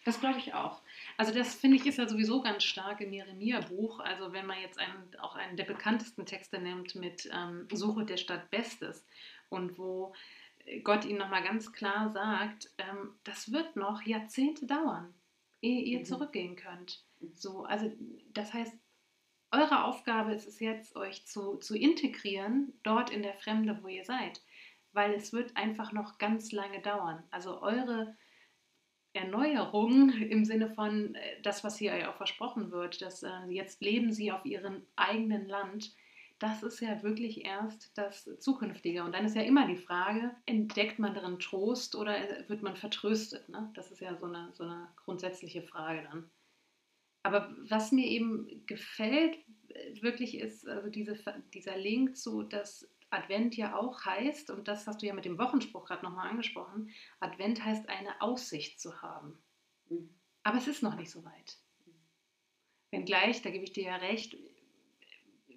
Das 0.05 0.19
glaube 0.19 0.40
ich 0.40 0.52
auch. 0.52 0.82
Also 1.17 1.32
das 1.32 1.55
finde 1.55 1.76
ich 1.76 1.87
ist 1.87 1.99
ja 1.99 2.08
sowieso 2.08 2.43
ganz 2.43 2.64
stark 2.64 3.00
im 3.00 3.12
Jeremia-Buch. 3.12 4.00
Also 4.00 4.32
wenn 4.32 4.46
man 4.46 4.61
jetzt 4.61 4.79
einen, 4.79 5.17
auch 5.20 5.37
einen 5.37 5.56
der 5.56 5.64
bekanntesten 5.64 6.26
Texte 6.26 6.61
nimmt 6.61 6.96
mit 6.96 7.31
ähm, 7.32 7.69
Suche 7.73 8.05
der 8.05 8.17
Stadt 8.17 8.50
Bestes 8.50 9.06
und 9.49 9.79
wo 9.79 10.12
Gott 10.82 11.05
ihnen 11.05 11.19
nochmal 11.19 11.43
ganz 11.43 11.73
klar 11.73 12.11
sagt, 12.12 12.70
ähm, 12.79 13.14
das 13.25 13.52
wird 13.52 13.76
noch 13.76 14.02
Jahrzehnte 14.02 14.67
dauern, 14.67 15.14
ehe 15.61 15.82
ihr 15.82 16.00
mhm. 16.00 16.05
zurückgehen 16.05 16.56
könnt. 16.56 17.05
Mhm. 17.20 17.31
So, 17.34 17.64
also 17.64 17.93
das 18.32 18.52
heißt, 18.52 18.75
eure 19.52 19.84
Aufgabe 19.84 20.32
ist 20.32 20.49
es 20.49 20.60
jetzt, 20.60 20.96
euch 20.96 21.26
zu, 21.26 21.56
zu 21.56 21.76
integrieren, 21.76 22.72
dort 22.82 23.10
in 23.10 23.22
der 23.22 23.34
Fremde, 23.34 23.78
wo 23.82 23.88
ihr 23.88 24.04
seid. 24.04 24.43
Weil 24.93 25.14
es 25.14 25.32
wird 25.32 25.56
einfach 25.56 25.93
noch 25.93 26.19
ganz 26.19 26.52
lange 26.52 26.81
dauern. 26.81 27.22
Also 27.31 27.62
eure 27.62 28.16
Erneuerung 29.12 30.10
im 30.31 30.44
Sinne 30.44 30.70
von 30.70 31.14
äh, 31.14 31.40
das, 31.43 31.64
was 31.64 31.78
hier 31.78 32.10
auch 32.10 32.16
versprochen 32.16 32.70
wird, 32.70 33.02
dass 33.02 33.22
äh, 33.22 33.31
jetzt 33.49 33.82
leben 33.82 34.12
sie 34.12 34.32
auf 34.32 34.44
ihrem 34.44 34.87
eigenen 34.96 35.46
Land, 35.46 35.94
das 36.38 36.64
ist 36.64 36.81
ja 36.81 37.02
wirklich 37.05 37.44
erst 37.44 37.96
das 37.96 38.28
Zukünftige. 38.40 39.05
Und 39.05 39.12
dann 39.14 39.25
ist 39.25 39.37
ja 39.37 39.43
immer 39.43 39.66
die 39.69 39.76
Frage, 39.76 40.34
entdeckt 40.44 40.98
man 40.98 41.14
darin 41.14 41.38
Trost 41.38 41.94
oder 41.94 42.16
wird 42.48 42.62
man 42.62 42.75
vertröstet? 42.75 43.48
Ne? 43.48 43.70
Das 43.75 43.93
ist 43.93 44.00
ja 44.00 44.16
so 44.16 44.26
eine, 44.26 44.50
so 44.52 44.64
eine 44.64 44.88
grundsätzliche 45.05 45.62
Frage 45.62 46.03
dann. 46.10 46.29
Aber 47.22 47.55
was 47.69 47.93
mir 47.93 48.06
eben 48.06 48.67
gefällt, 48.67 49.36
äh, 49.69 50.02
wirklich 50.02 50.38
ist 50.38 50.67
also 50.67 50.88
diese, 50.88 51.19
dieser 51.55 51.76
Link 51.76 52.17
zu, 52.17 52.43
dass 52.43 52.88
Advent 53.10 53.56
ja 53.56 53.76
auch 53.76 54.05
heißt, 54.05 54.50
und 54.50 54.69
das 54.69 54.86
hast 54.86 55.02
du 55.02 55.06
ja 55.06 55.14
mit 55.14 55.24
dem 55.24 55.38
Wochenspruch 55.38 55.84
gerade 55.84 56.05
nochmal 56.05 56.31
angesprochen, 56.31 56.91
Advent 57.20 57.64
heißt 57.64 57.88
eine 57.88 58.20
Aussicht 58.20 58.81
zu 58.81 59.02
haben. 59.02 59.38
Mhm. 59.88 60.08
Aber 60.43 60.58
es 60.58 60.67
ist 60.67 60.82
noch 60.82 60.96
nicht 60.96 61.10
so 61.10 61.24
weit. 61.24 61.58
Wenngleich, 62.91 63.43
da 63.43 63.50
gebe 63.50 63.64
ich 63.64 63.72
dir 63.72 63.84
ja 63.84 63.96
recht, 63.96 64.36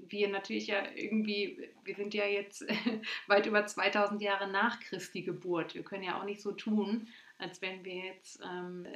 wir 0.08 0.30
natürlich 0.30 0.68
ja 0.68 0.84
irgendwie, 0.96 1.70
wir 1.84 1.96
sind 1.96 2.14
ja 2.14 2.26
jetzt 2.26 2.66
weit 3.28 3.46
über 3.46 3.66
2000 3.66 4.22
Jahre 4.22 4.50
nach 4.50 4.80
Christi 4.80 5.24
Geburt. 5.24 5.74
Wir 5.74 5.84
können 5.84 6.04
ja 6.04 6.20
auch 6.20 6.26
nicht 6.26 6.42
so 6.42 6.52
tun, 6.52 7.08
als 7.38 7.62
wenn 7.62 7.84
wir 7.84 7.96
jetzt 7.96 8.40
ähm, 8.44 8.88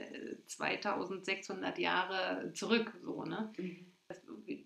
2600 0.48 1.78
Jahre 1.78 2.52
zurück 2.54 2.94
so, 3.04 3.24
ne? 3.24 3.52
Mhm. 3.58 3.86
Das, 4.08 4.22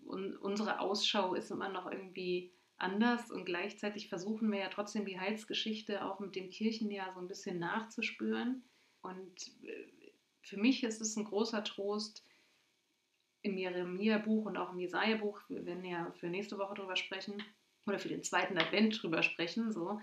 un, 0.06 0.38
unsere 0.38 0.80
Ausschau 0.80 1.34
ist 1.34 1.52
immer 1.52 1.68
noch 1.68 1.92
irgendwie 1.92 2.54
anders 2.78 3.30
und 3.30 3.46
gleichzeitig 3.46 4.08
versuchen 4.08 4.50
wir 4.52 4.60
ja 4.60 4.70
trotzdem 4.70 5.06
die 5.06 5.20
Heilsgeschichte 5.20 6.06
auch 6.06 6.20
mit 6.20 6.36
dem 6.36 6.50
Kirchenjahr 6.50 7.14
so 7.14 7.20
ein 7.20 7.28
bisschen 7.28 7.60
nachzuspüren. 7.60 8.64
Und 9.02 9.52
äh, 9.64 10.12
für 10.42 10.58
mich 10.58 10.84
ist 10.84 11.02
es 11.02 11.18
ein 11.18 11.26
großer 11.26 11.64
Trost, 11.64 12.24
im 13.44 13.58
Jeremia-Buch 13.58 14.46
und 14.46 14.58
auch 14.58 14.72
im 14.72 14.80
Jesaja-Buch, 14.80 15.42
wir 15.50 15.66
werden 15.66 15.84
ja 15.84 16.12
für 16.14 16.28
nächste 16.28 16.58
Woche 16.58 16.76
drüber 16.76 16.96
sprechen, 16.96 17.44
oder 17.86 18.00
für 18.00 18.08
den 18.08 18.24
zweiten 18.24 18.58
Advent 18.58 19.04
drüber 19.04 19.22
sprechen, 19.22 19.72
so, 19.72 20.00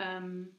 ähm, 0.00 0.58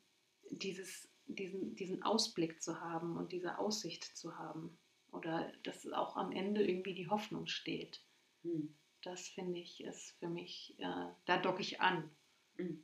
dieses 0.50 1.10
diesen, 1.27 1.75
diesen 1.75 2.03
Ausblick 2.03 2.62
zu 2.62 2.81
haben 2.81 3.17
und 3.17 3.31
diese 3.31 3.60
Aussicht 3.60 4.03
zu 4.03 4.38
haben. 4.38 4.77
Oder 5.12 5.51
dass 5.63 5.89
auch 5.91 6.15
am 6.17 6.31
Ende 6.31 6.67
irgendwie 6.67 6.93
die 6.93 7.10
Hoffnung 7.10 7.48
steht. 7.48 8.01
Hm. 8.43 8.74
Das 9.03 9.27
finde 9.27 9.60
ich 9.60 9.84
ist 9.84 10.17
für 10.19 10.27
mich, 10.27 10.75
äh, 10.79 11.05
da 11.25 11.38
docke 11.38 11.62
ich 11.62 11.81
an. 11.81 12.10
Hm. 12.57 12.84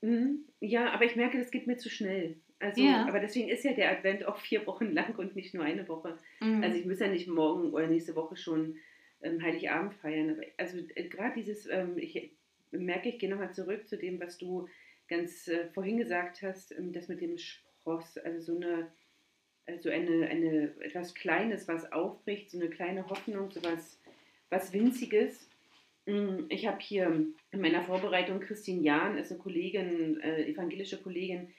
hm. 0.00 0.48
Ja, 0.60 0.92
aber 0.92 1.04
ich 1.04 1.16
merke, 1.16 1.38
das 1.38 1.50
geht 1.50 1.66
mir 1.66 1.76
zu 1.76 1.90
schnell. 1.90 2.40
Also, 2.62 2.80
ja. 2.80 3.06
aber 3.08 3.18
deswegen 3.18 3.48
ist 3.48 3.64
ja 3.64 3.72
der 3.72 3.90
Advent 3.90 4.24
auch 4.24 4.36
vier 4.36 4.66
Wochen 4.66 4.86
lang 4.92 5.16
und 5.16 5.34
nicht 5.34 5.52
nur 5.52 5.64
eine 5.64 5.86
Woche. 5.88 6.16
Mhm. 6.40 6.62
Also 6.62 6.78
ich 6.78 6.86
muss 6.86 7.00
ja 7.00 7.08
nicht 7.08 7.26
morgen 7.26 7.72
oder 7.72 7.88
nächste 7.88 8.14
Woche 8.14 8.36
schon 8.36 8.76
ähm, 9.20 9.42
Heiligabend 9.42 9.94
feiern. 9.94 10.30
Aber 10.30 10.42
also 10.56 10.78
äh, 10.94 11.08
gerade 11.08 11.34
dieses, 11.34 11.66
ähm, 11.66 11.98
ich 11.98 12.30
merke, 12.70 13.08
ich 13.08 13.18
gehe 13.18 13.28
nochmal 13.28 13.52
zurück 13.52 13.88
zu 13.88 13.98
dem, 13.98 14.20
was 14.20 14.38
du 14.38 14.68
ganz 15.08 15.48
äh, 15.48 15.68
vorhin 15.72 15.98
gesagt 15.98 16.42
hast, 16.42 16.72
ähm, 16.72 16.92
das 16.92 17.08
mit 17.08 17.20
dem 17.20 17.38
Spross, 17.38 18.18
also 18.18 18.52
so 18.52 18.56
eine, 18.56 18.92
also 19.66 19.90
eine, 19.90 20.26
eine 20.28 20.74
etwas 20.80 21.14
Kleines, 21.14 21.68
was 21.68 21.90
aufbricht, 21.92 22.50
so 22.50 22.58
eine 22.58 22.70
kleine 22.70 23.08
Hoffnung, 23.08 23.50
so 23.50 23.62
was, 23.62 24.00
was 24.50 24.72
Winziges. 24.72 25.48
Mm, 26.06 26.46
ich 26.48 26.66
habe 26.66 26.80
hier 26.80 27.06
in 27.06 27.60
meiner 27.60 27.82
Vorbereitung 27.82 28.40
Christine 28.40 28.82
Jahn, 28.82 29.18
ist 29.18 29.30
eine 29.30 29.40
Kollegin, 29.40 30.20
äh, 30.20 30.44
evangelische 30.46 31.00
Kollegin, 31.00 31.52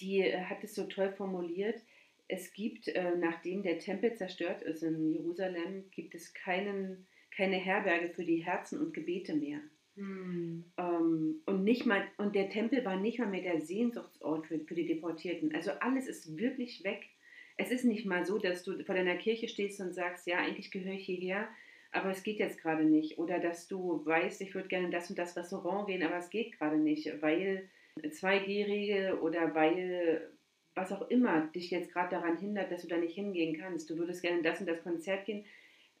die 0.00 0.20
äh, 0.20 0.44
hat 0.44 0.62
es 0.62 0.74
so 0.74 0.84
toll 0.84 1.12
formuliert. 1.12 1.80
Es 2.28 2.52
gibt, 2.52 2.88
äh, 2.88 3.16
nachdem 3.16 3.62
der 3.62 3.78
Tempel 3.78 4.14
zerstört 4.14 4.62
ist 4.62 4.82
in 4.82 5.12
Jerusalem, 5.12 5.90
gibt 5.90 6.14
es 6.14 6.34
keinen, 6.34 7.06
keine 7.34 7.56
Herberge 7.56 8.10
für 8.10 8.24
die 8.24 8.44
Herzen 8.44 8.78
und 8.80 8.92
Gebete 8.92 9.34
mehr. 9.34 9.60
Hm. 9.98 10.64
Ähm, 10.76 11.42
und 11.44 11.64
nicht 11.64 11.84
mal, 11.84 12.06
und 12.18 12.36
der 12.36 12.50
Tempel 12.50 12.84
war 12.84 12.96
nicht 12.96 13.18
mal 13.18 13.26
mehr 13.26 13.42
der 13.42 13.60
Sehnsuchtsort 13.60 14.46
für, 14.46 14.60
für 14.60 14.74
die 14.74 14.86
Deportierten. 14.86 15.52
Also 15.54 15.72
alles 15.80 16.06
ist 16.06 16.38
wirklich 16.38 16.84
weg. 16.84 17.08
Es 17.56 17.72
ist 17.72 17.84
nicht 17.84 18.06
mal 18.06 18.24
so, 18.24 18.38
dass 18.38 18.62
du 18.62 18.84
vor 18.84 18.94
deiner 18.94 19.16
Kirche 19.16 19.48
stehst 19.48 19.80
und 19.80 19.92
sagst, 19.92 20.28
ja, 20.28 20.38
eigentlich 20.38 20.70
gehöre 20.70 20.94
ich 20.94 21.04
hierher, 21.04 21.48
aber 21.90 22.10
es 22.10 22.22
geht 22.22 22.38
jetzt 22.38 22.60
gerade 22.60 22.84
nicht. 22.84 23.18
Oder 23.18 23.40
dass 23.40 23.66
du 23.66 24.06
weißt, 24.06 24.40
ich 24.40 24.54
würde 24.54 24.68
gerne 24.68 24.86
in 24.86 24.92
das 24.92 25.10
und 25.10 25.18
das 25.18 25.36
Restaurant 25.36 25.88
gehen, 25.88 26.04
aber 26.04 26.18
es 26.18 26.30
geht 26.30 26.56
gerade 26.56 26.78
nicht, 26.78 27.20
weil 27.20 27.68
2G-Regel 28.00 29.14
oder 29.14 29.52
weil 29.56 30.30
was 30.76 30.92
auch 30.92 31.10
immer 31.10 31.48
dich 31.48 31.72
jetzt 31.72 31.92
gerade 31.92 32.10
daran 32.10 32.38
hindert, 32.38 32.70
dass 32.70 32.82
du 32.82 32.88
da 32.88 32.96
nicht 32.96 33.16
hingehen 33.16 33.58
kannst. 33.58 33.90
Du 33.90 33.98
würdest 33.98 34.22
gerne 34.22 34.38
in 34.38 34.44
das 34.44 34.60
und 34.60 34.68
das 34.68 34.84
Konzert 34.84 35.24
gehen, 35.24 35.44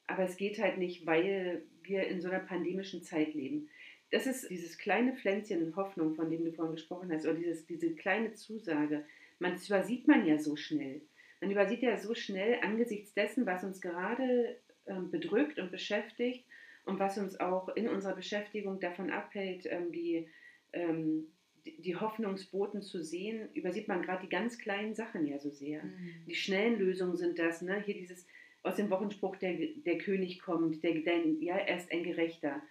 aber 0.06 0.22
es 0.22 0.36
geht 0.36 0.60
halt 0.60 0.78
nicht, 0.78 1.04
weil 1.04 1.64
wir 1.82 2.06
in 2.06 2.20
so 2.20 2.28
einer 2.28 2.38
pandemischen 2.38 3.02
Zeit 3.02 3.34
leben. 3.34 3.68
Das 4.10 4.26
ist 4.26 4.48
dieses 4.48 4.78
kleine 4.78 5.14
Pflänzchen 5.14 5.74
Hoffnung, 5.76 6.14
von 6.14 6.30
dem 6.30 6.44
du 6.44 6.52
vorhin 6.52 6.74
gesprochen 6.74 7.12
hast, 7.12 7.26
oder 7.26 7.34
dieses, 7.34 7.66
diese 7.66 7.94
kleine 7.94 8.32
Zusage. 8.32 9.04
Man, 9.38 9.52
das 9.52 9.68
übersieht 9.68 10.08
man 10.08 10.26
ja 10.26 10.38
so 10.38 10.56
schnell. 10.56 11.02
Man 11.40 11.50
übersieht 11.50 11.82
ja 11.82 11.96
so 11.96 12.14
schnell 12.14 12.58
angesichts 12.62 13.14
dessen, 13.14 13.46
was 13.46 13.64
uns 13.64 13.80
gerade 13.80 14.56
ähm, 14.86 15.10
bedrückt 15.10 15.58
und 15.58 15.70
beschäftigt 15.70 16.44
und 16.84 16.98
was 16.98 17.18
uns 17.18 17.38
auch 17.38 17.68
in 17.76 17.88
unserer 17.88 18.16
Beschäftigung 18.16 18.80
davon 18.80 19.10
abhält, 19.10 19.66
ähm, 19.66 19.92
die, 19.92 20.26
ähm, 20.72 21.28
die, 21.64 21.96
Hoffnungsboten 21.96 22.80
zu 22.82 23.04
sehen, 23.04 23.48
übersieht 23.52 23.88
man 23.88 24.02
gerade 24.02 24.22
die 24.22 24.30
ganz 24.30 24.58
kleinen 24.58 24.94
Sachen 24.94 25.26
ja 25.26 25.38
so 25.38 25.50
sehr. 25.50 25.84
Mhm. 25.84 26.24
Die 26.26 26.34
schnellen 26.34 26.78
Lösungen 26.78 27.16
sind 27.16 27.38
das, 27.38 27.60
ne? 27.62 27.82
hier 27.84 27.94
dieses 27.94 28.26
aus 28.62 28.76
dem 28.76 28.90
Wochenspruch, 28.90 29.36
der, 29.36 29.54
der 29.84 29.98
König 29.98 30.40
kommt, 30.40 30.82
der, 30.82 30.94
der, 30.94 31.24
ja, 31.40 31.56
er 31.56 31.76
ist 31.76 31.92
ein 31.92 32.02
Gerechter. 32.02 32.62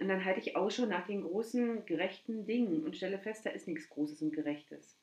Und 0.00 0.08
dann 0.08 0.24
halte 0.24 0.40
ich 0.40 0.56
Ausschau 0.56 0.86
nach 0.86 1.06
den 1.06 1.22
großen, 1.22 1.86
gerechten 1.86 2.46
Dingen 2.46 2.84
und 2.84 2.96
stelle 2.96 3.18
fest, 3.18 3.46
da 3.46 3.50
ist 3.50 3.68
nichts 3.68 3.88
Großes 3.88 4.22
und 4.22 4.32
Gerechtes, 4.32 4.98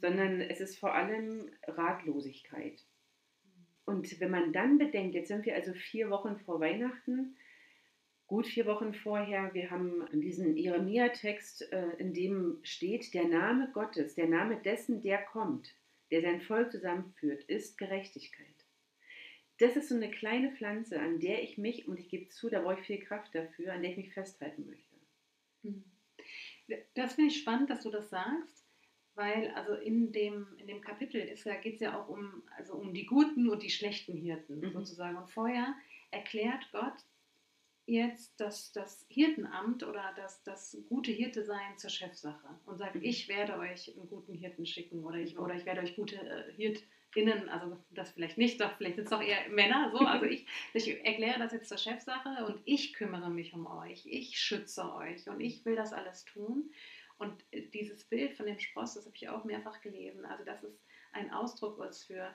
sondern 0.00 0.40
es 0.40 0.60
ist 0.60 0.78
vor 0.78 0.94
allem 0.94 1.50
Ratlosigkeit. 1.66 2.84
Und 3.84 4.20
wenn 4.20 4.30
man 4.30 4.52
dann 4.52 4.78
bedenkt, 4.78 5.14
jetzt 5.14 5.28
sind 5.28 5.46
wir 5.46 5.54
also 5.54 5.72
vier 5.72 6.10
Wochen 6.10 6.38
vor 6.38 6.60
Weihnachten, 6.60 7.36
gut 8.26 8.46
vier 8.46 8.66
Wochen 8.66 8.92
vorher, 8.92 9.52
wir 9.54 9.70
haben 9.70 10.06
diesen 10.12 10.56
Jeremia-Text, 10.56 11.72
äh, 11.72 11.96
in 11.96 12.12
dem 12.12 12.58
steht, 12.62 13.14
der 13.14 13.26
Name 13.26 13.70
Gottes, 13.72 14.14
der 14.14 14.28
Name 14.28 14.60
dessen, 14.62 15.00
der 15.00 15.22
kommt, 15.24 15.74
der 16.10 16.20
sein 16.20 16.42
Volk 16.42 16.70
zusammenführt, 16.70 17.42
ist 17.44 17.78
Gerechtigkeit. 17.78 18.47
Das 19.58 19.76
ist 19.76 19.88
so 19.88 19.96
eine 19.96 20.10
kleine 20.10 20.52
Pflanze, 20.52 21.00
an 21.00 21.20
der 21.20 21.42
ich 21.42 21.58
mich, 21.58 21.88
und 21.88 21.98
ich 21.98 22.08
gebe 22.08 22.28
zu, 22.28 22.48
da 22.48 22.60
brauche 22.60 22.80
ich 22.80 22.86
viel 22.86 23.00
Kraft 23.00 23.34
dafür, 23.34 23.72
an 23.72 23.82
der 23.82 23.90
ich 23.90 23.96
mich 23.96 24.12
festhalten 24.12 24.66
möchte. 24.66 24.96
Mhm. 25.62 25.84
Das 26.94 27.14
finde 27.14 27.32
ich 27.32 27.40
spannend, 27.40 27.70
dass 27.70 27.82
du 27.82 27.90
das 27.90 28.10
sagst, 28.10 28.66
weil 29.14 29.50
also 29.50 29.74
in 29.74 30.12
dem, 30.12 30.46
in 30.58 30.68
dem 30.68 30.80
Kapitel 30.80 31.34
ja, 31.44 31.54
geht 31.56 31.74
es 31.74 31.80
ja 31.80 32.00
auch 32.00 32.08
um, 32.08 32.42
also 32.56 32.74
um 32.74 32.94
die 32.94 33.06
guten 33.06 33.48
und 33.48 33.62
die 33.62 33.70
schlechten 33.70 34.16
Hirten 34.16 34.60
mhm. 34.60 34.72
sozusagen. 34.72 35.16
Und 35.16 35.28
vorher 35.30 35.74
erklärt 36.10 36.68
Gott 36.70 36.94
jetzt 37.86 38.38
das, 38.38 38.70
das 38.72 39.06
Hirtenamt 39.08 39.82
oder 39.82 40.12
das, 40.16 40.42
das 40.44 40.76
gute 40.88 41.10
Hirte 41.10 41.44
sein 41.44 41.78
zur 41.78 41.90
Chefsache 41.90 42.60
und 42.66 42.78
sagt, 42.78 42.96
mhm. 42.96 43.02
ich 43.02 43.28
werde 43.28 43.58
euch 43.58 43.92
einen 43.96 44.08
guten 44.08 44.34
Hirten 44.34 44.66
schicken 44.66 45.04
oder 45.04 45.16
ich, 45.16 45.38
oder 45.38 45.54
ich 45.54 45.64
werde 45.64 45.80
euch 45.80 45.96
gute 45.96 46.16
äh, 46.16 46.52
Hirtinnen, 47.14 47.48
also 47.48 47.76
das 47.90 48.10
vielleicht 48.10 48.38
nicht, 48.38 48.60
doch 48.60 48.76
vielleicht 48.76 48.96
sind 48.96 49.04
es 49.04 49.10
doch 49.10 49.22
eher 49.22 49.48
Männer, 49.48 49.90
so, 49.92 49.98
also 49.98 50.26
ich, 50.26 50.46
ich 50.74 51.04
erkläre 51.04 51.38
das 51.38 51.52
jetzt 51.52 51.68
zur 51.68 51.78
Chefsache 51.78 52.44
und 52.46 52.60
ich 52.64 52.94
kümmere 52.94 53.30
mich 53.30 53.54
um 53.54 53.66
euch, 53.66 54.06
ich 54.06 54.38
schütze 54.38 54.94
euch 54.94 55.28
und 55.28 55.40
ich 55.40 55.64
will 55.64 55.76
das 55.76 55.92
alles 55.92 56.24
tun. 56.24 56.70
Und 57.18 57.44
äh, 57.50 57.62
dieses 57.62 58.04
Bild 58.04 58.34
von 58.34 58.46
dem 58.46 58.58
Spross, 58.58 58.94
das 58.94 59.06
habe 59.06 59.16
ich 59.16 59.28
auch 59.28 59.44
mehrfach 59.44 59.80
gelesen. 59.80 60.24
Also 60.24 60.44
das 60.44 60.62
ist 60.62 60.80
ein 61.12 61.32
Ausdruck 61.32 61.78
was 61.78 62.04
für, 62.04 62.32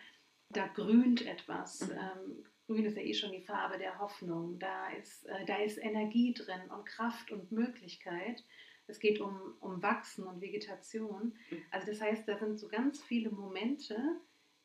da 0.49 0.67
grünt 0.67 1.25
etwas. 1.25 1.87
Mhm. 1.87 1.91
Ähm, 1.91 2.45
grün 2.67 2.85
ist 2.85 2.97
ja 2.97 3.03
eh 3.03 3.13
schon 3.13 3.31
die 3.31 3.41
Farbe 3.41 3.77
der 3.77 3.99
Hoffnung. 3.99 4.59
Da 4.59 4.89
ist, 4.89 5.25
äh, 5.25 5.45
da 5.45 5.57
ist 5.57 5.77
Energie 5.77 6.33
drin 6.33 6.69
und 6.69 6.85
Kraft 6.85 7.31
und 7.31 7.51
Möglichkeit. 7.51 8.43
Es 8.87 8.99
geht 8.99 9.21
um, 9.21 9.55
um 9.61 9.81
Wachsen 9.81 10.25
und 10.27 10.41
Vegetation. 10.41 11.33
Mhm. 11.49 11.61
Also 11.71 11.87
das 11.87 12.01
heißt, 12.01 12.27
da 12.27 12.37
sind 12.37 12.59
so 12.59 12.67
ganz 12.67 13.01
viele 13.01 13.29
Momente, 13.29 13.97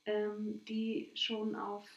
ähm, 0.07 0.65
die 0.65 1.13
schon 1.15 1.57
auf, 1.57 1.89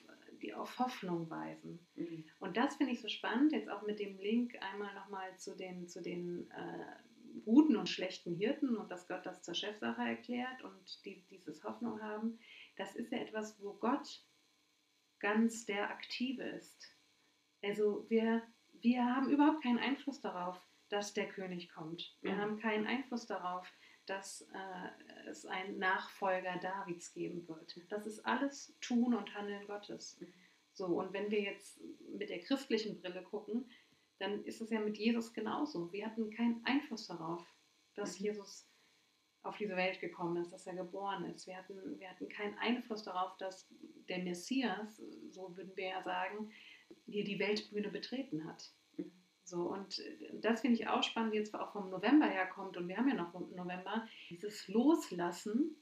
die 0.42 0.54
auf 0.54 0.80
Hoffnung 0.80 1.30
weisen. 1.30 1.80
Mhm. 1.96 2.26
Und 2.40 2.58
das 2.58 2.76
finde 2.76 2.94
ich 2.94 3.02
so 3.02 3.08
spannend, 3.08 3.52
jetzt 3.52 3.70
auch 3.70 3.84
mit 3.84 4.00
dem 4.00 4.18
Link 4.20 4.56
einmal 4.62 4.94
nochmal 4.94 5.38
zu 5.38 5.56
den, 5.56 5.88
zu 5.88 6.02
den 6.02 6.50
äh, 6.52 7.42
guten 7.46 7.76
und 7.76 7.90
schlechten 7.90 8.36
Hirten 8.36 8.76
und 8.78 8.92
dass 8.92 9.08
Gott 9.08 9.26
das 9.26 9.42
zur 9.42 9.56
Chefsache 9.56 10.02
erklärt 10.02 10.64
und 10.64 11.06
die 11.06 11.24
dieses 11.30 11.64
Hoffnung 11.64 12.02
haben, 12.02 12.40
das 12.78 12.96
ist 12.96 13.12
ja 13.12 13.20
etwas, 13.20 13.62
wo 13.62 13.74
Gott 13.74 14.24
ganz 15.20 15.66
der 15.66 15.90
Aktive 15.90 16.44
ist. 16.44 16.96
Also 17.64 18.06
wir, 18.10 18.42
wir 18.74 19.06
haben 19.06 19.30
überhaupt 19.30 19.64
keinen 19.64 19.80
Einfluss 19.80 20.20
darauf, 20.20 20.60
dass 20.90 21.14
der 21.14 21.30
König 21.30 21.70
kommt. 21.70 22.18
Wir 22.22 22.34
mhm. 22.34 22.38
haben 22.38 22.60
keinen 22.60 22.88
Einfluss 22.88 23.26
darauf, 23.26 23.68
dass 24.08 24.42
äh, 24.42 25.11
es 25.28 25.46
einen 25.46 25.80
Nachfolger 25.80 26.58
Davids 26.58 27.14
geben 27.14 27.48
wird. 27.48 27.76
Das 27.90 28.06
ist 28.06 28.26
alles 28.26 28.76
Tun 28.82 29.14
und 29.14 29.34
Handeln 29.34 29.66
Gottes. 29.68 30.20
So, 30.74 30.86
und 30.86 31.14
wenn 31.14 31.32
wir 31.32 31.42
jetzt 31.42 31.80
mit 32.16 32.30
der 32.30 32.40
christlichen 32.40 33.02
Brille 33.02 33.24
gucken, 33.24 33.70
dann 34.20 34.44
ist 34.46 34.62
es 34.62 34.70
ja 34.70 34.80
mit 34.80 34.98
Jesus 34.98 35.34
genauso. 35.34 35.92
Wir 35.92 36.06
hatten 36.06 36.30
keinen 36.30 36.64
Einfluss 36.66 37.08
darauf, 37.08 37.44
dass 37.96 38.20
mhm. 38.20 38.28
Jesus 38.28 38.68
auf 39.44 39.58
diese 39.58 39.76
Welt 39.76 40.00
gekommen 40.00 40.38
ist, 40.38 40.52
dass 40.52 40.68
er 40.68 40.76
geboren 40.76 41.26
ist. 41.26 41.48
Wir 41.48 41.58
hatten, 41.58 42.00
wir 42.00 42.10
hatten 42.10 42.30
keinen 42.30 42.58
Einfluss 42.60 43.04
darauf, 43.04 43.36
dass 43.38 43.68
der 44.08 44.20
Messias, 44.20 45.02
so 45.32 45.56
würden 45.58 45.76
wir 45.76 45.88
ja 45.88 46.04
sagen, 46.04 46.52
hier 47.08 47.24
die 47.24 47.40
Weltbühne 47.40 47.90
betreten 47.90 48.46
hat. 48.46 48.72
So, 49.44 49.64
und 49.64 50.02
das 50.42 50.62
finde 50.62 50.76
ich 50.76 50.88
auch 50.88 51.04
spannend, 51.04 51.34
jetzt 51.34 51.54
auch 51.56 51.74
vom 51.74 51.90
November 51.90 52.28
herkommt, 52.28 52.78
und 52.78 52.88
wir 52.88 52.98
haben 52.98 53.10
ja 53.10 53.16
noch 53.16 53.34
November, 53.34 54.08
dieses 54.30 54.68
Loslassen, 54.68 55.76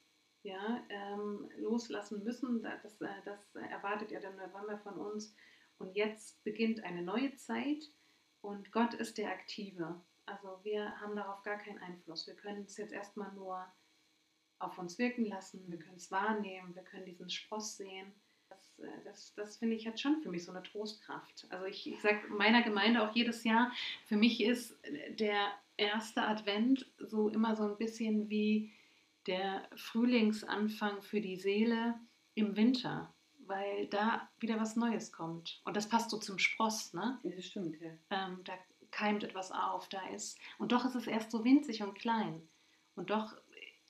ja, 0.43 0.83
ähm, 0.89 1.49
loslassen 1.57 2.23
müssen, 2.23 2.63
das, 2.63 2.97
das 3.25 3.55
erwartet 3.55 4.11
ja 4.11 4.19
der 4.19 4.31
November 4.31 4.79
von 4.79 4.93
uns. 4.93 5.35
Und 5.77 5.95
jetzt 5.95 6.43
beginnt 6.43 6.83
eine 6.83 7.01
neue 7.01 7.35
Zeit 7.35 7.83
und 8.41 8.71
Gott 8.71 8.93
ist 8.93 9.17
der 9.17 9.31
Aktive. 9.31 10.01
Also 10.25 10.59
wir 10.63 10.99
haben 10.99 11.15
darauf 11.15 11.41
gar 11.43 11.57
keinen 11.57 11.79
Einfluss. 11.79 12.27
Wir 12.27 12.35
können 12.35 12.63
es 12.63 12.77
jetzt 12.77 12.93
erstmal 12.93 13.31
nur 13.33 13.65
auf 14.59 14.77
uns 14.77 14.97
wirken 14.97 15.25
lassen, 15.25 15.69
wir 15.69 15.79
können 15.79 15.97
es 15.97 16.11
wahrnehmen, 16.11 16.75
wir 16.75 16.83
können 16.83 17.05
diesen 17.05 17.29
Spross 17.29 17.77
sehen. 17.77 18.13
Das, 18.79 18.89
äh, 18.89 19.03
das, 19.03 19.33
das 19.35 19.57
finde 19.57 19.75
ich 19.75 19.87
hat 19.87 19.99
schon 19.99 20.21
für 20.21 20.29
mich 20.29 20.43
so 20.43 20.51
eine 20.51 20.63
Trostkraft. 20.63 21.47
Also 21.49 21.65
ich, 21.65 21.87
ich 21.87 21.99
sage 22.01 22.27
meiner 22.29 22.61
Gemeinde 22.61 23.01
auch 23.01 23.15
jedes 23.15 23.43
Jahr, 23.43 23.71
für 24.05 24.17
mich 24.17 24.41
ist 24.41 24.77
der 25.09 25.51
erste 25.77 26.23
Advent 26.23 26.85
so 26.99 27.29
immer 27.29 27.55
so 27.55 27.63
ein 27.63 27.77
bisschen 27.77 28.29
wie 28.29 28.71
der 29.27 29.67
Frühlingsanfang 29.75 31.01
für 31.01 31.21
die 31.21 31.37
Seele 31.37 31.95
im 32.35 32.55
Winter 32.55 33.13
weil 33.49 33.87
da 33.87 34.29
wieder 34.39 34.59
was 34.59 34.75
Neues 34.75 35.11
kommt. 35.11 35.59
Und 35.65 35.75
das 35.75 35.89
passt 35.89 36.11
so 36.11 36.17
zum 36.17 36.37
Spross, 36.37 36.93
ne? 36.93 37.19
Das 37.23 37.45
stimmt, 37.45 37.81
ja. 37.81 37.89
Ähm, 38.11 38.41
da 38.45 38.53
keimt 38.91 39.23
etwas 39.23 39.51
auf, 39.51 39.89
da 39.89 40.07
ist. 40.09 40.37
Und 40.59 40.71
doch 40.71 40.85
ist 40.85 40.95
es 40.95 41.07
erst 41.07 41.31
so 41.31 41.43
winzig 41.43 41.81
und 41.81 41.95
klein. 41.95 42.47
Und 42.95 43.09
doch 43.09 43.35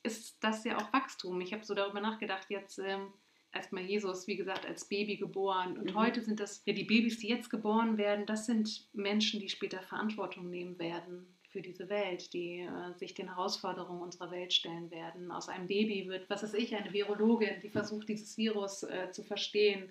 ist 0.02 0.38
das 0.42 0.64
ja 0.64 0.78
auch 0.78 0.94
Wachstum. 0.94 1.42
Ich 1.42 1.54
habe 1.54 1.66
so 1.66 1.74
darüber 1.74 2.00
nachgedacht, 2.00 2.50
jetzt 2.50 2.80
ähm, 2.80 3.14
erstmal 3.54 3.84
Jesus, 3.84 4.28
wie 4.28 4.36
gesagt, 4.36 4.66
als 4.66 4.86
Baby 4.86 5.18
geboren. 5.18 5.78
Und 5.78 5.92
mhm. 5.92 5.96
heute 5.96 6.22
sind 6.22 6.40
das 6.40 6.62
ja 6.66 6.74
die 6.74 6.84
Babys, 6.84 7.20
die 7.20 7.28
jetzt 7.28 7.50
geboren 7.50 7.98
werden, 7.98 8.26
das 8.26 8.46
sind 8.46 8.88
Menschen, 8.94 9.40
die 9.40 9.50
später 9.50 9.82
Verantwortung 9.82 10.50
nehmen 10.50 10.78
werden 10.80 11.28
für 11.50 11.62
diese 11.62 11.90
Welt, 11.90 12.32
die 12.34 12.60
äh, 12.60 12.94
sich 12.98 13.16
den 13.16 13.28
Herausforderungen 13.28 14.02
unserer 14.02 14.32
Welt 14.32 14.54
stellen 14.54 14.92
werden. 14.92 15.32
Aus 15.32 15.50
einem 15.50 15.68
Baby 15.68 16.08
wird, 16.08 16.30
was 16.30 16.44
weiß 16.44 16.54
ich, 16.54 16.76
eine 16.76 16.94
Virologin, 16.94 17.60
die 17.62 17.70
versucht, 17.70 18.08
dieses 18.08 18.38
Virus 18.38 18.84
äh, 18.84 19.12
zu 19.12 19.24
verstehen. 19.24 19.90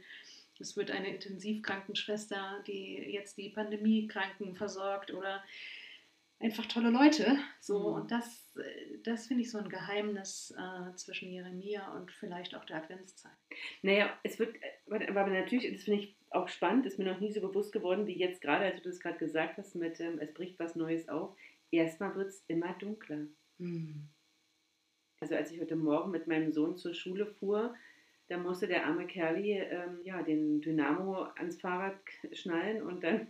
Es 0.61 0.77
wird 0.77 0.91
eine 0.91 1.09
Intensivkrankenschwester, 1.09 2.63
die 2.67 2.95
jetzt 2.95 3.39
die 3.39 3.49
Pandemiekranken 3.49 4.55
versorgt 4.55 5.13
oder 5.13 5.43
einfach 6.41 6.67
tolle 6.67 6.91
Leute. 6.91 7.39
So, 7.61 7.91
mhm. 7.91 7.95
und 8.03 8.11
das, 8.13 8.48
das 9.05 9.27
finde 9.27 9.43
ich 9.43 9.51
so 9.51 9.59
ein 9.59 9.69
Geheimnis 9.69 10.55
äh, 10.57 10.95
zwischen 10.97 11.31
Jeremia 11.31 11.95
und 11.97 12.13
vielleicht 12.13 12.55
auch 12.55 12.65
der 12.65 12.77
Adventszeit. 12.77 13.33
Naja, 13.83 14.19
es 14.23 14.39
wird, 14.39 14.57
aber 14.89 15.27
natürlich, 15.27 15.73
das 15.73 15.85
finde 15.85 16.01
ich 16.01 16.17
auch 16.31 16.49
spannend, 16.49 16.87
ist 16.87 16.99
mir 16.99 17.11
noch 17.11 17.21
nie 17.21 17.33
so 17.33 17.41
bewusst 17.41 17.73
geworden, 17.73 18.07
wie 18.07 18.19
jetzt 18.19 18.41
gerade, 18.41 18.65
als 18.65 18.83
du 18.83 18.89
das 18.89 19.01
gerade 19.01 19.19
gesagt 19.19 19.59
hast, 19.59 19.75
mit 19.75 19.99
ähm, 20.01 20.19
es 20.21 20.33
bricht 20.35 20.59
was 20.59 20.77
Neues 20.77 21.09
auf. 21.09 21.37
Erstmal 21.71 22.15
wird 22.17 22.29
es 22.29 22.45
immer 22.49 22.73
dunkler. 22.75 23.27
Mhm. 23.59 24.09
Also 25.21 25.35
als 25.35 25.51
ich 25.51 25.61
heute 25.61 25.77
Morgen 25.77 26.11
mit 26.11 26.27
meinem 26.27 26.53
Sohn 26.53 26.77
zur 26.77 26.95
Schule 26.95 27.27
fuhr, 27.27 27.75
da 28.29 28.39
musste 28.39 28.67
der 28.67 28.87
arme 28.87 29.07
Kerli 29.07 29.53
ähm, 29.53 30.01
ja, 30.05 30.23
den 30.23 30.61
Dynamo 30.61 31.25
ans 31.37 31.61
Fahrrad 31.61 31.99
schnallen 32.33 32.83
und 32.83 33.03
dann, 33.03 33.29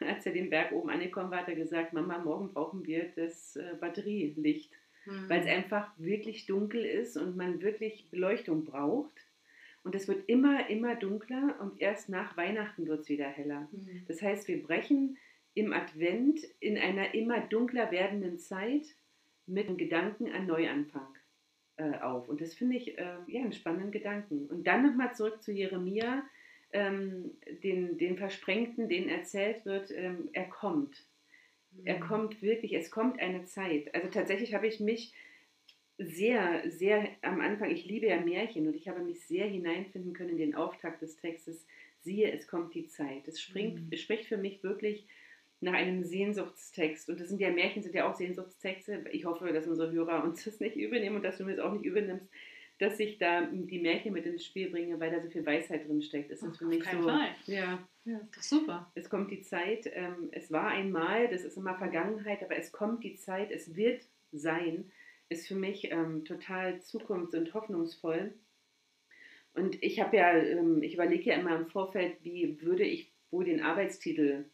als 0.06 0.26
er 0.26 0.32
den 0.32 0.50
Berg 0.50 0.72
oben 0.72 0.90
angekommen 0.90 1.30
war, 1.30 1.40
hat 1.40 1.48
er 1.48 1.54
gesagt, 1.54 1.92
Mama, 1.92 2.18
morgen 2.18 2.52
brauchen 2.52 2.86
wir 2.86 3.10
das 3.16 3.56
äh, 3.56 3.74
Batterielicht, 3.80 4.72
mhm. 5.06 5.28
weil 5.28 5.40
es 5.40 5.46
einfach 5.46 5.90
wirklich 5.98 6.46
dunkel 6.46 6.84
ist 6.84 7.16
und 7.16 7.36
man 7.36 7.60
wirklich 7.60 8.10
Beleuchtung 8.10 8.64
braucht. 8.64 9.26
Und 9.84 9.94
es 9.94 10.08
wird 10.08 10.28
immer, 10.28 10.68
immer 10.68 10.96
dunkler 10.96 11.56
und 11.60 11.80
erst 11.80 12.08
nach 12.08 12.36
Weihnachten 12.36 12.86
wird 12.86 13.00
es 13.00 13.08
wieder 13.08 13.28
heller. 13.28 13.68
Mhm. 13.72 14.02
Das 14.06 14.20
heißt, 14.20 14.48
wir 14.48 14.62
brechen 14.62 15.16
im 15.54 15.72
Advent 15.72 16.40
in 16.60 16.78
einer 16.78 17.14
immer 17.14 17.40
dunkler 17.40 17.90
werdenden 17.90 18.38
Zeit 18.38 18.94
mit 19.46 19.66
einem 19.66 19.76
Gedanken 19.76 20.30
an 20.30 20.46
Neuanfang 20.46 21.08
äh, 21.76 21.98
auf. 21.98 22.28
Und 22.28 22.40
das 22.40 22.54
finde 22.54 22.76
ich 22.76 22.98
äh, 22.98 23.16
ja, 23.26 23.40
einen 23.40 23.52
spannenden 23.52 23.90
Gedanken. 23.90 24.46
Und 24.46 24.66
dann 24.66 24.86
nochmal 24.86 25.14
zurück 25.14 25.42
zu 25.42 25.52
Jeremia, 25.52 26.22
ähm, 26.72 27.32
den, 27.62 27.98
den 27.98 28.16
Versprengten, 28.16 28.88
denen 28.88 29.08
erzählt 29.08 29.64
wird, 29.64 29.90
ähm, 29.90 30.28
er 30.32 30.44
kommt. 30.44 31.04
Mhm. 31.72 31.86
Er 31.86 32.00
kommt 32.00 32.42
wirklich, 32.42 32.74
es 32.74 32.90
kommt 32.90 33.20
eine 33.20 33.44
Zeit. 33.44 33.94
Also 33.94 34.08
tatsächlich 34.08 34.54
habe 34.54 34.66
ich 34.66 34.80
mich 34.80 35.14
sehr, 35.98 36.62
sehr 36.70 37.08
am 37.22 37.40
Anfang, 37.40 37.70
ich 37.70 37.84
liebe 37.84 38.06
ja 38.06 38.20
Märchen 38.20 38.68
und 38.68 38.76
ich 38.76 38.88
habe 38.88 39.00
mich 39.00 39.26
sehr 39.26 39.46
hineinfinden 39.46 40.12
können 40.12 40.30
in 40.30 40.38
den 40.38 40.54
Auftakt 40.54 41.02
des 41.02 41.16
Textes, 41.16 41.66
siehe, 42.00 42.30
es 42.30 42.46
kommt 42.46 42.74
die 42.74 42.86
Zeit. 42.86 43.26
Es 43.26 43.40
springt, 43.40 43.90
mhm. 43.90 43.96
spricht 43.96 44.26
für 44.26 44.36
mich 44.36 44.62
wirklich 44.62 45.06
nach 45.60 45.72
einem 45.72 46.04
Sehnsuchtstext. 46.04 47.08
Und 47.08 47.20
das 47.20 47.28
sind 47.28 47.40
ja 47.40 47.50
Märchen, 47.50 47.82
sind 47.82 47.94
ja 47.94 48.08
auch 48.08 48.14
Sehnsuchtstexte. 48.14 49.04
Ich 49.10 49.24
hoffe, 49.24 49.52
dass 49.52 49.66
unsere 49.66 49.90
Hörer 49.90 50.22
uns 50.22 50.44
das 50.44 50.60
nicht 50.60 50.76
übernehmen 50.76 51.16
und 51.16 51.24
dass 51.24 51.38
du 51.38 51.44
mir 51.44 51.56
das 51.56 51.64
auch 51.64 51.72
nicht 51.72 51.84
übernimmst, 51.84 52.28
dass 52.78 53.00
ich 53.00 53.18
da 53.18 53.46
die 53.46 53.80
Märchen 53.80 54.12
mit 54.12 54.24
ins 54.24 54.44
Spiel 54.44 54.70
bringe, 54.70 54.98
weil 55.00 55.10
da 55.10 55.20
so 55.20 55.28
viel 55.28 55.44
Weisheit 55.44 55.86
drin 55.88 56.00
steckt. 56.00 56.30
Es 56.30 56.42
ist 56.42 56.58
für 56.58 56.64
mich 56.64 56.84
so. 56.84 57.02
Fall. 57.02 57.34
Ja, 57.46 57.86
ja, 58.04 58.20
super. 58.40 58.90
Es 58.94 59.10
kommt 59.10 59.30
die 59.30 59.42
Zeit. 59.42 59.90
Ähm, 59.92 60.28
es 60.32 60.52
war 60.52 60.68
einmal, 60.68 61.28
das 61.28 61.44
ist 61.44 61.56
immer 61.56 61.76
Vergangenheit, 61.76 62.42
aber 62.42 62.56
es 62.56 62.70
kommt 62.70 63.02
die 63.02 63.16
Zeit. 63.16 63.50
Es 63.50 63.74
wird 63.74 64.06
sein. 64.32 64.90
Ist 65.28 65.48
für 65.48 65.56
mich 65.56 65.90
ähm, 65.90 66.24
total 66.24 66.80
zukunfts- 66.80 67.36
und 67.36 67.52
hoffnungsvoll. 67.52 68.32
Und 69.54 69.82
ich 69.82 70.00
habe 70.00 70.16
ja, 70.16 70.32
ähm, 70.32 70.82
ich 70.82 70.94
überlege 70.94 71.30
ja 71.30 71.36
immer 71.36 71.56
im 71.56 71.66
Vorfeld, 71.66 72.16
wie 72.22 72.62
würde 72.62 72.84
ich 72.84 73.12
wohl 73.30 73.44
den 73.44 73.60
Arbeitstitel 73.60 74.44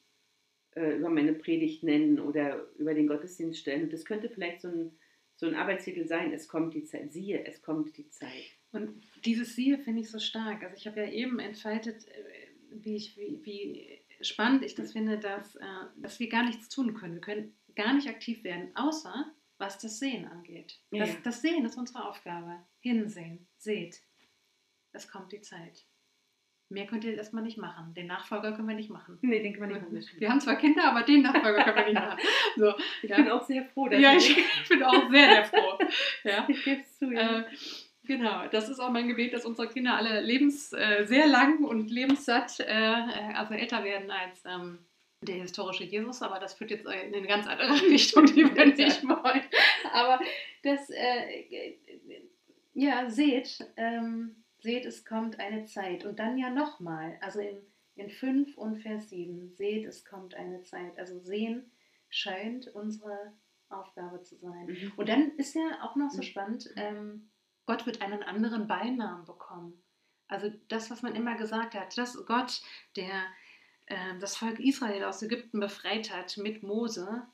äh, 0.74 0.96
über 0.96 1.10
meine 1.10 1.34
Predigt 1.34 1.82
nennen 1.82 2.18
oder 2.18 2.66
über 2.78 2.94
den 2.94 3.06
Gottesdienst 3.06 3.60
stellen. 3.60 3.84
Und 3.84 3.92
das 3.92 4.04
könnte 4.04 4.30
vielleicht 4.30 4.62
so 4.62 4.68
ein, 4.68 4.98
so 5.36 5.46
ein 5.46 5.54
Arbeitstitel 5.54 6.06
sein, 6.06 6.32
es 6.32 6.48
kommt 6.48 6.74
die 6.74 6.84
Zeit, 6.84 7.12
siehe, 7.12 7.44
es 7.46 7.62
kommt 7.62 7.96
die 7.96 8.08
Zeit. 8.08 8.30
Und 8.72 9.02
dieses 9.24 9.54
Siehe 9.54 9.78
finde 9.78 10.02
ich 10.02 10.10
so 10.10 10.18
stark. 10.18 10.62
Also 10.62 10.76
ich 10.76 10.86
habe 10.86 11.00
ja 11.00 11.08
eben 11.08 11.38
entfaltet, 11.38 12.06
äh, 12.08 12.48
wie, 12.70 12.96
ich, 12.96 13.16
wie, 13.16 13.40
wie 13.44 14.00
spannend 14.20 14.64
ich 14.64 14.74
das 14.74 14.92
finde, 14.92 15.18
dass, 15.18 15.56
äh, 15.56 15.64
dass 15.96 16.18
wir 16.18 16.28
gar 16.28 16.44
nichts 16.44 16.68
tun 16.68 16.94
können. 16.94 17.14
Wir 17.14 17.20
können 17.20 17.56
gar 17.76 17.94
nicht 17.94 18.08
aktiv 18.08 18.44
werden, 18.44 18.74
außer 18.74 19.32
was 19.58 19.78
das 19.78 19.98
Sehen 19.98 20.26
angeht. 20.26 20.80
Das, 20.90 21.08
ja. 21.10 21.16
das 21.22 21.42
Sehen 21.42 21.64
ist 21.64 21.76
unsere 21.76 22.08
Aufgabe. 22.08 22.60
Hinsehen, 22.80 23.46
seht. 23.56 24.02
Es 24.92 25.08
kommt 25.08 25.32
die 25.32 25.40
Zeit. 25.40 25.84
Mehr 26.74 26.86
könnt 26.86 27.04
ihr 27.04 27.16
erstmal 27.16 27.44
nicht 27.44 27.56
machen. 27.56 27.94
Den 27.94 28.08
Nachfolger 28.08 28.50
können 28.50 28.66
wir 28.66 28.74
nicht 28.74 28.90
machen. 28.90 29.16
Nee, 29.22 29.40
den 29.40 29.54
können 29.54 29.70
wir 29.70 29.80
nicht 29.80 30.08
machen. 30.08 30.20
Wir 30.20 30.28
haben 30.28 30.40
zwar 30.40 30.56
Kinder, 30.56 30.84
aber 30.90 31.02
den 31.02 31.22
Nachfolger 31.22 31.62
können 31.62 31.76
wir 31.76 31.84
nicht 31.84 31.94
machen. 32.00 32.18
So, 32.56 32.74
ich 33.00 33.10
ja. 33.10 33.16
bin 33.16 33.30
auch 33.30 33.44
sehr 33.44 33.64
froh. 33.66 33.88
Dass 33.88 34.00
ja, 34.00 34.16
ich, 34.16 34.36
ich 34.36 34.68
bin 34.68 34.82
auch 34.82 35.08
sehr, 35.08 35.28
sehr 35.28 35.44
froh. 35.44 35.78
Ja. 36.24 36.44
Ich 36.48 36.64
gebe 36.64 36.80
es 36.80 36.98
zu. 36.98 37.12
Ja. 37.12 37.40
Äh, 37.40 37.44
genau, 38.02 38.48
das 38.48 38.68
ist 38.68 38.80
auch 38.80 38.90
mein 38.90 39.06
Gebet, 39.06 39.32
dass 39.34 39.46
unsere 39.46 39.68
Kinder 39.68 39.96
alle 39.96 40.20
lebens, 40.20 40.72
äh, 40.72 41.04
sehr 41.04 41.28
lang 41.28 41.62
und 41.62 41.92
lebenssatt, 41.92 42.58
äh, 42.58 42.74
also 43.34 43.54
älter 43.54 43.84
werden 43.84 44.10
als 44.10 44.42
ähm, 44.44 44.80
der 45.22 45.36
historische 45.36 45.84
Jesus, 45.84 46.22
aber 46.22 46.40
das 46.40 46.54
führt 46.54 46.72
jetzt 46.72 46.86
in 46.86 47.14
eine 47.14 47.26
ganz 47.26 47.46
andere 47.46 47.80
Richtung, 47.82 48.26
die 48.26 48.52
wir 48.52 48.66
nicht 48.66 49.04
wollen. 49.04 49.42
Aber 49.92 50.18
das, 50.64 50.90
äh, 50.90 51.76
ja, 52.74 53.08
seht, 53.08 53.64
ähm, 53.76 54.43
seht, 54.64 54.84
es 54.86 55.04
kommt 55.04 55.38
eine 55.38 55.66
Zeit. 55.66 56.04
Und 56.04 56.18
dann 56.18 56.36
ja 56.36 56.50
nochmal, 56.50 57.16
also 57.20 57.38
in, 57.38 57.58
in 57.94 58.10
5 58.10 58.58
und 58.58 58.78
Vers 58.78 59.10
7, 59.10 59.54
seht, 59.54 59.84
es 59.84 60.04
kommt 60.04 60.34
eine 60.34 60.62
Zeit. 60.62 60.98
Also 60.98 61.20
sehen 61.20 61.70
scheint 62.08 62.66
unsere 62.68 63.34
Aufgabe 63.68 64.22
zu 64.22 64.36
sein. 64.36 64.66
Mhm. 64.66 64.92
Und 64.96 65.08
dann 65.08 65.30
ist 65.36 65.54
ja 65.54 65.82
auch 65.82 65.94
noch 65.94 66.10
so 66.10 66.18
mhm. 66.18 66.22
spannend, 66.22 66.70
ähm, 66.76 67.30
Gott 67.66 67.86
wird 67.86 68.02
einen 68.02 68.22
anderen 68.22 68.66
Beinamen 68.66 69.24
bekommen. 69.24 69.82
Also 70.28 70.50
das, 70.68 70.90
was 70.90 71.02
man 71.02 71.14
immer 71.14 71.36
gesagt 71.36 71.74
hat, 71.74 71.96
dass 71.96 72.16
Gott, 72.26 72.62
der 72.96 73.24
äh, 73.86 74.18
das 74.18 74.36
Volk 74.36 74.58
Israel 74.60 75.04
aus 75.04 75.22
Ägypten 75.22 75.60
befreit 75.60 76.14
hat 76.14 76.36
mit 76.38 76.62
Mose, 76.62 77.26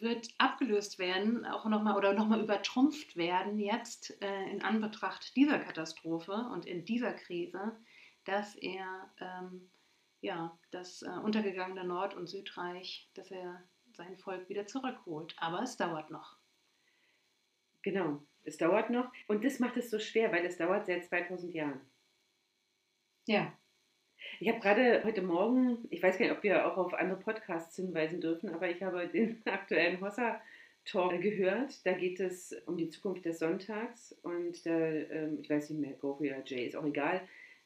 wird 0.00 0.28
abgelöst 0.38 0.98
werden, 0.98 1.44
auch 1.44 1.64
nochmal 1.66 1.96
oder 1.96 2.12
nochmal 2.12 2.40
übertrumpft 2.40 3.16
werden 3.16 3.58
jetzt 3.58 4.20
äh, 4.22 4.50
in 4.50 4.62
Anbetracht 4.62 5.36
dieser 5.36 5.58
Katastrophe 5.58 6.32
und 6.52 6.66
in 6.66 6.84
dieser 6.84 7.12
Krise, 7.12 7.76
dass 8.24 8.54
er 8.56 9.10
ähm, 9.20 9.70
ja, 10.20 10.56
das 10.70 11.02
äh, 11.02 11.10
untergegangene 11.10 11.84
Nord- 11.84 12.14
und 12.14 12.28
Südreich, 12.28 13.10
dass 13.14 13.30
er 13.30 13.62
sein 13.92 14.16
Volk 14.16 14.48
wieder 14.48 14.66
zurückholt. 14.66 15.34
Aber 15.36 15.62
es 15.62 15.76
dauert 15.76 16.10
noch. 16.10 16.38
Genau, 17.82 18.22
es 18.44 18.56
dauert 18.56 18.90
noch. 18.90 19.12
Und 19.26 19.44
das 19.44 19.58
macht 19.58 19.76
es 19.76 19.90
so 19.90 19.98
schwer, 19.98 20.32
weil 20.32 20.46
es 20.46 20.56
dauert 20.56 20.86
seit 20.86 21.04
2000 21.04 21.52
Jahren. 21.52 21.80
Ja. 23.26 23.52
Ich 24.40 24.48
habe 24.48 24.60
gerade 24.60 25.04
heute 25.04 25.22
Morgen, 25.22 25.78
ich 25.90 26.02
weiß 26.02 26.18
gar 26.18 26.26
nicht, 26.26 26.36
ob 26.36 26.42
wir 26.42 26.66
auch 26.66 26.76
auf 26.76 26.94
andere 26.94 27.18
Podcasts 27.18 27.76
hinweisen 27.76 28.20
dürfen, 28.20 28.50
aber 28.50 28.68
ich 28.68 28.82
habe 28.82 29.06
den 29.08 29.40
aktuellen 29.46 30.00
Hossa 30.00 30.40
Talk 30.84 31.20
gehört. 31.20 31.86
Da 31.86 31.92
geht 31.92 32.18
es 32.20 32.54
um 32.66 32.76
die 32.76 32.88
Zukunft 32.88 33.24
des 33.24 33.38
Sonntags 33.38 34.12
und 34.22 34.66
da, 34.66 34.76
ähm, 34.76 35.38
ich 35.40 35.48
weiß 35.48 35.70
nicht 35.70 35.80
mehr, 35.80 35.92
Gofi 35.92 36.28
oder 36.28 36.42
Jay, 36.44 36.66
ist 36.66 36.76
auch 36.76 36.84
egal, 36.84 37.20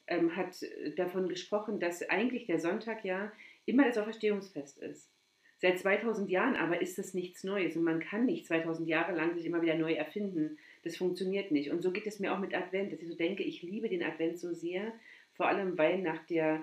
ähm, 0.06 0.36
hat 0.36 0.64
davon 0.96 1.28
gesprochen, 1.28 1.80
dass 1.80 2.08
eigentlich 2.08 2.46
der 2.46 2.60
Sonntag 2.60 3.04
ja 3.04 3.32
immer 3.64 3.84
das 3.86 3.98
Auferstehungsfest 3.98 4.78
ist. 4.78 5.10
Seit 5.58 5.78
2000 5.78 6.28
Jahren 6.28 6.54
aber 6.56 6.82
ist 6.82 6.98
es 6.98 7.14
nichts 7.14 7.42
Neues 7.42 7.76
und 7.76 7.84
man 7.84 8.00
kann 8.00 8.26
nicht 8.26 8.46
2000 8.46 8.86
Jahre 8.86 9.16
lang 9.16 9.34
sich 9.34 9.46
immer 9.46 9.62
wieder 9.62 9.74
neu 9.76 9.94
erfinden. 9.94 10.58
Das 10.84 10.98
funktioniert 10.98 11.50
nicht. 11.50 11.70
Und 11.70 11.82
so 11.82 11.92
geht 11.92 12.06
es 12.06 12.20
mir 12.20 12.34
auch 12.34 12.38
mit 12.38 12.54
Advent, 12.54 12.92
dass 12.92 13.00
ich 13.00 13.08
so 13.08 13.16
denke, 13.16 13.42
ich 13.42 13.62
liebe 13.62 13.88
den 13.88 14.02
Advent 14.02 14.38
so 14.38 14.52
sehr, 14.52 14.92
vor 15.36 15.48
allem 15.48 15.76
weil 15.78 15.98
nach, 15.98 16.24
der, 16.26 16.62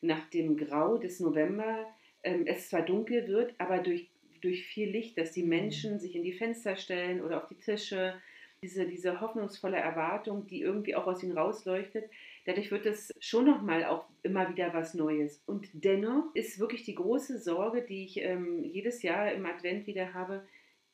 nach 0.00 0.28
dem 0.30 0.56
Grau 0.56 0.98
des 0.98 1.20
November 1.20 1.86
ähm, 2.22 2.46
es 2.46 2.68
zwar 2.68 2.82
dunkel 2.82 3.26
wird, 3.28 3.54
aber 3.58 3.78
durch, 3.78 4.08
durch 4.40 4.66
viel 4.66 4.90
Licht, 4.90 5.18
dass 5.18 5.32
die 5.32 5.42
mhm. 5.42 5.48
Menschen 5.48 5.98
sich 5.98 6.14
in 6.14 6.22
die 6.22 6.32
Fenster 6.32 6.76
stellen 6.76 7.22
oder 7.22 7.42
auf 7.42 7.48
die 7.48 7.58
Tische, 7.58 8.14
diese, 8.62 8.86
diese 8.86 9.22
hoffnungsvolle 9.22 9.78
Erwartung, 9.78 10.46
die 10.46 10.60
irgendwie 10.60 10.94
auch 10.94 11.06
aus 11.06 11.22
ihnen 11.22 11.36
rausleuchtet, 11.36 12.10
dadurch 12.44 12.70
wird 12.70 12.84
es 12.84 13.10
schon 13.18 13.46
nochmal 13.46 13.84
auch 13.86 14.04
immer 14.22 14.50
wieder 14.50 14.74
was 14.74 14.92
Neues. 14.92 15.42
Und 15.46 15.70
dennoch 15.72 16.34
ist 16.34 16.58
wirklich 16.58 16.82
die 16.84 16.94
große 16.94 17.38
Sorge, 17.38 17.82
die 17.82 18.04
ich 18.04 18.20
ähm, 18.20 18.62
jedes 18.64 19.02
Jahr 19.02 19.32
im 19.32 19.46
Advent 19.46 19.86
wieder 19.86 20.12
habe, 20.12 20.46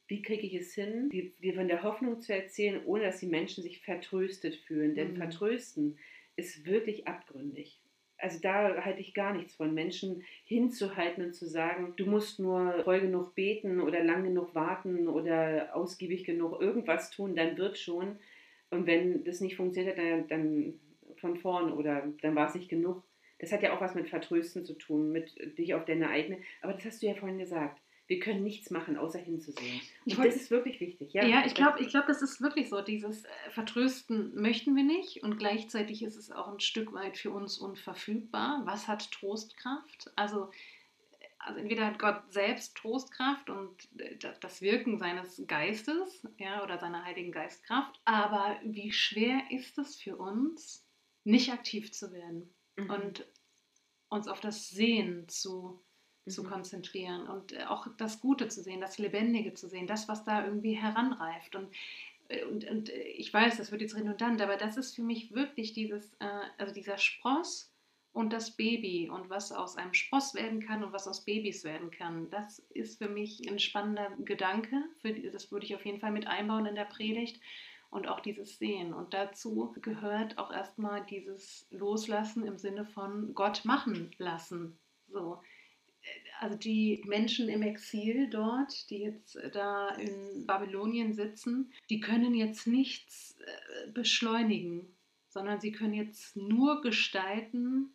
wie 0.08 0.22
kriege 0.22 0.46
ich 0.46 0.54
es 0.54 0.74
hin, 0.74 1.08
dir 1.10 1.54
von 1.54 1.66
der 1.66 1.82
Hoffnung 1.82 2.20
zu 2.20 2.32
erzählen, 2.32 2.80
ohne 2.84 3.04
dass 3.04 3.18
die 3.18 3.26
Menschen 3.26 3.64
sich 3.64 3.82
vertröstet 3.82 4.54
fühlen. 4.54 4.94
Denn 4.94 5.14
mhm. 5.14 5.16
vertrösten 5.16 5.98
ist 6.36 6.66
wirklich 6.66 7.06
abgründig. 7.06 7.80
Also 8.18 8.38
da 8.40 8.82
halte 8.82 9.00
ich 9.00 9.12
gar 9.12 9.34
nichts 9.34 9.54
von, 9.54 9.74
Menschen 9.74 10.24
hinzuhalten 10.44 11.24
und 11.24 11.34
zu 11.34 11.46
sagen, 11.46 11.92
du 11.96 12.06
musst 12.06 12.38
nur 12.38 12.82
voll 12.84 13.00
genug 13.00 13.34
beten 13.34 13.80
oder 13.80 14.02
lang 14.02 14.24
genug 14.24 14.54
warten 14.54 15.06
oder 15.08 15.74
ausgiebig 15.76 16.24
genug 16.24 16.60
irgendwas 16.60 17.10
tun, 17.10 17.36
dann 17.36 17.58
wird 17.58 17.76
schon. 17.76 18.18
Und 18.70 18.86
wenn 18.86 19.24
das 19.24 19.40
nicht 19.40 19.56
funktioniert, 19.56 19.98
dann, 19.98 20.28
dann 20.28 20.80
von 21.16 21.36
vorn 21.36 21.72
oder 21.72 22.08
dann 22.22 22.34
war 22.34 22.48
es 22.48 22.54
nicht 22.54 22.70
genug. 22.70 23.02
Das 23.38 23.52
hat 23.52 23.62
ja 23.62 23.76
auch 23.76 23.82
was 23.82 23.94
mit 23.94 24.08
Vertrösten 24.08 24.64
zu 24.64 24.74
tun, 24.74 25.12
mit 25.12 25.36
dich 25.58 25.74
auf 25.74 25.84
deine 25.84 26.08
eigene. 26.08 26.38
Aber 26.62 26.72
das 26.72 26.86
hast 26.86 27.02
du 27.02 27.06
ja 27.06 27.14
vorhin 27.14 27.38
gesagt 27.38 27.80
wir 28.08 28.20
können 28.20 28.44
nichts 28.44 28.70
machen, 28.70 28.96
außer 28.96 29.18
hinzusehen. 29.18 29.80
Und 30.04 30.18
das 30.18 30.36
ist 30.36 30.50
wirklich 30.50 30.80
wichtig. 30.80 31.12
Ja, 31.12 31.24
ja 31.24 31.44
ich 31.44 31.54
glaube, 31.54 31.80
ich 31.80 31.88
glaub, 31.88 32.06
das 32.06 32.22
ist 32.22 32.40
wirklich 32.40 32.68
so. 32.68 32.80
Dieses 32.80 33.24
äh, 33.24 33.28
Vertrösten 33.50 34.34
möchten 34.40 34.76
wir 34.76 34.84
nicht 34.84 35.22
und 35.22 35.38
gleichzeitig 35.38 36.02
ist 36.02 36.16
es 36.16 36.30
auch 36.30 36.48
ein 36.48 36.60
Stück 36.60 36.92
weit 36.92 37.18
für 37.18 37.30
uns 37.30 37.58
unverfügbar. 37.58 38.62
Was 38.64 38.86
hat 38.86 39.10
Trostkraft? 39.10 40.12
Also, 40.14 40.50
also 41.38 41.58
entweder 41.58 41.86
hat 41.86 41.98
Gott 41.98 42.22
selbst 42.30 42.76
Trostkraft 42.76 43.50
und 43.50 43.88
äh, 43.98 44.16
das 44.40 44.62
Wirken 44.62 44.98
seines 44.98 45.42
Geistes 45.48 46.26
ja, 46.38 46.62
oder 46.62 46.78
seiner 46.78 47.04
Heiligen 47.04 47.32
Geistkraft. 47.32 48.00
Aber 48.04 48.56
wie 48.62 48.92
schwer 48.92 49.40
ist 49.50 49.78
es 49.78 49.96
für 49.96 50.16
uns, 50.16 50.86
nicht 51.24 51.52
aktiv 51.52 51.92
zu 51.92 52.12
werden? 52.12 52.54
Mhm. 52.76 52.90
Und 52.90 53.26
uns 54.08 54.28
auf 54.28 54.40
das 54.40 54.68
Sehen 54.68 55.28
zu, 55.28 55.82
mhm. 56.26 56.30
zu 56.30 56.42
konzentrieren 56.44 57.26
und 57.28 57.52
äh, 57.52 57.64
auch 57.64 57.86
das 57.96 58.20
Gute 58.20 58.48
zu 58.48 58.62
sehen, 58.62 58.80
das 58.80 58.98
Lebendige 58.98 59.54
zu 59.54 59.68
sehen, 59.68 59.86
das, 59.86 60.08
was 60.08 60.24
da 60.24 60.44
irgendwie 60.44 60.74
heranreift. 60.74 61.56
Und, 61.56 61.68
äh, 62.28 62.44
und, 62.44 62.68
und 62.68 62.90
äh, 62.90 63.02
ich 63.02 63.32
weiß, 63.32 63.56
das 63.56 63.70
wird 63.70 63.80
jetzt 63.80 63.96
redundant, 63.96 64.40
aber 64.42 64.56
das 64.56 64.76
ist 64.76 64.94
für 64.94 65.02
mich 65.02 65.32
wirklich 65.32 65.72
dieses, 65.72 66.12
also 66.58 66.74
dieser 66.74 66.98
Spross 66.98 67.72
und 68.12 68.32
das 68.32 68.52
Baby 68.52 69.10
und 69.10 69.28
was 69.28 69.52
aus 69.52 69.76
einem 69.76 69.92
Spross 69.92 70.34
werden 70.34 70.60
kann 70.60 70.82
und 70.82 70.92
was 70.92 71.06
aus 71.06 71.24
Babys 71.26 71.64
werden 71.64 71.90
kann. 71.90 72.30
Das 72.30 72.60
ist 72.70 72.96
für 72.96 73.10
mich 73.10 73.46
ein 73.46 73.58
spannender 73.58 74.10
Gedanke. 74.24 74.84
Für, 75.02 75.12
das 75.12 75.52
würde 75.52 75.66
ich 75.66 75.74
auf 75.74 75.84
jeden 75.84 76.00
Fall 76.00 76.12
mit 76.12 76.26
einbauen 76.26 76.64
in 76.64 76.76
der 76.76 76.86
Predigt 76.86 77.40
und 77.90 78.08
auch 78.08 78.20
dieses 78.20 78.58
Sehen. 78.58 78.94
Und 78.94 79.12
dazu 79.12 79.74
gehört 79.82 80.38
auch 80.38 80.50
erstmal 80.50 81.04
dieses 81.04 81.66
Loslassen 81.70 82.46
im 82.46 82.56
Sinne 82.56 82.86
von 82.86 83.34
Gott 83.34 83.66
machen 83.66 84.10
lassen. 84.16 84.78
So. 85.08 85.42
Also 86.40 86.56
die 86.56 87.02
Menschen 87.06 87.48
im 87.48 87.62
Exil 87.62 88.28
dort, 88.28 88.90
die 88.90 88.98
jetzt 88.98 89.38
da 89.52 89.90
in 89.90 90.46
Babylonien 90.46 91.14
sitzen, 91.14 91.72
die 91.88 92.00
können 92.00 92.34
jetzt 92.34 92.66
nichts 92.66 93.36
äh, 93.40 93.90
beschleunigen, 93.90 94.94
sondern 95.28 95.60
sie 95.60 95.72
können 95.72 95.94
jetzt 95.94 96.36
nur 96.36 96.82
gestalten 96.82 97.94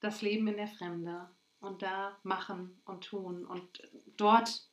das 0.00 0.20
Leben 0.20 0.46
in 0.48 0.56
der 0.56 0.68
Fremde 0.68 1.28
und 1.60 1.82
da 1.82 2.18
machen 2.22 2.80
und 2.84 3.04
tun 3.04 3.46
und 3.46 3.88
dort 4.16 4.68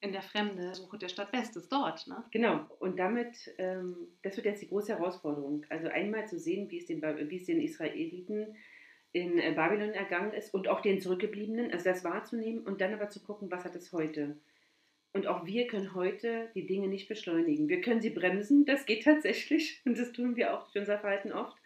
in 0.00 0.12
der 0.12 0.22
Fremde 0.22 0.74
suche 0.74 0.98
der 0.98 1.08
Stadt 1.08 1.32
Bestes 1.32 1.68
dort. 1.68 2.06
Ne? 2.06 2.24
Genau, 2.30 2.66
und 2.78 2.98
damit, 2.98 3.54
ähm, 3.58 4.08
das 4.22 4.36
wird 4.36 4.46
jetzt 4.46 4.62
die 4.62 4.68
große 4.68 4.96
Herausforderung. 4.96 5.64
Also 5.68 5.88
einmal 5.88 6.26
zu 6.26 6.38
sehen, 6.38 6.70
wie 6.70 6.78
es 6.78 6.86
den, 6.86 7.02
wie 7.02 7.36
es 7.36 7.46
den 7.46 7.60
Israeliten 7.60 8.54
in 9.16 9.38
äh, 9.38 9.52
Babylon 9.52 9.94
ergangen 9.94 10.34
ist 10.34 10.52
und 10.52 10.68
auch 10.68 10.82
den 10.82 11.00
Zurückgebliebenen, 11.00 11.72
also 11.72 11.84
das 11.84 12.04
wahrzunehmen 12.04 12.64
und 12.64 12.82
dann 12.82 12.92
aber 12.92 13.08
zu 13.08 13.20
gucken, 13.20 13.50
was 13.50 13.64
hat 13.64 13.74
es 13.74 13.90
heute. 13.92 14.36
Und 15.14 15.26
auch 15.26 15.46
wir 15.46 15.66
können 15.66 15.94
heute 15.94 16.50
die 16.54 16.66
Dinge 16.66 16.88
nicht 16.88 17.08
beschleunigen. 17.08 17.70
Wir 17.70 17.80
können 17.80 18.02
sie 18.02 18.10
bremsen, 18.10 18.66
das 18.66 18.84
geht 18.84 19.04
tatsächlich 19.04 19.80
und 19.86 19.98
das 19.98 20.12
tun 20.12 20.36
wir 20.36 20.52
auch 20.52 20.64
durch 20.64 20.76
unser 20.76 20.98
Verhalten 20.98 21.32
oft. 21.32 21.56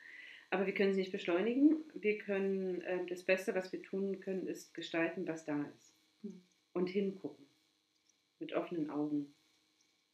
Aber 0.53 0.67
wir 0.67 0.75
können 0.75 0.93
sie 0.93 1.01
nicht 1.01 1.13
beschleunigen. 1.13 1.77
Wir 1.95 2.19
können, 2.19 2.83
äh, 2.83 3.05
das 3.07 3.25
Beste, 3.25 3.55
was 3.55 3.73
wir 3.73 3.83
tun 3.83 4.21
können, 4.21 4.47
ist 4.47 4.73
gestalten, 4.73 5.27
was 5.27 5.45
da 5.45 5.61
ist. 5.77 5.95
Hm. 6.23 6.43
Und 6.73 6.89
hingucken 6.89 7.47
mit 8.39 8.53
offenen 8.53 8.91
Augen 8.91 9.35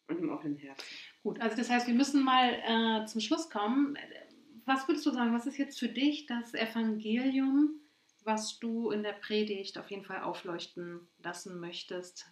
und 0.09 0.19
einem 0.19 0.31
offenen 0.31 0.57
Herzen. 0.57 0.87
Gut, 1.23 1.41
also 1.41 1.57
das 1.57 1.69
heißt, 1.69 1.87
wir 1.87 1.95
müssen 1.95 2.25
mal 2.25 3.03
äh, 3.03 3.07
zum 3.07 3.21
Schluss 3.21 3.51
kommen. 3.51 3.97
Was 4.67 4.89
würdest 4.89 5.07
du 5.07 5.11
sagen, 5.11 5.33
was 5.33 5.47
ist 5.47 5.59
jetzt 5.59 5.79
für 5.79 5.89
dich 5.89 6.27
das 6.27 6.53
Evangelium, 6.53 7.81
was 8.25 8.59
du 8.59 8.91
in 8.91 9.05
der 9.05 9.13
Predigt 9.13 9.79
auf 9.79 9.89
jeden 9.91 10.05
Fall 10.05 10.21
aufleuchten 10.23 11.07
lassen 11.23 11.61
möchtest? 11.61 12.27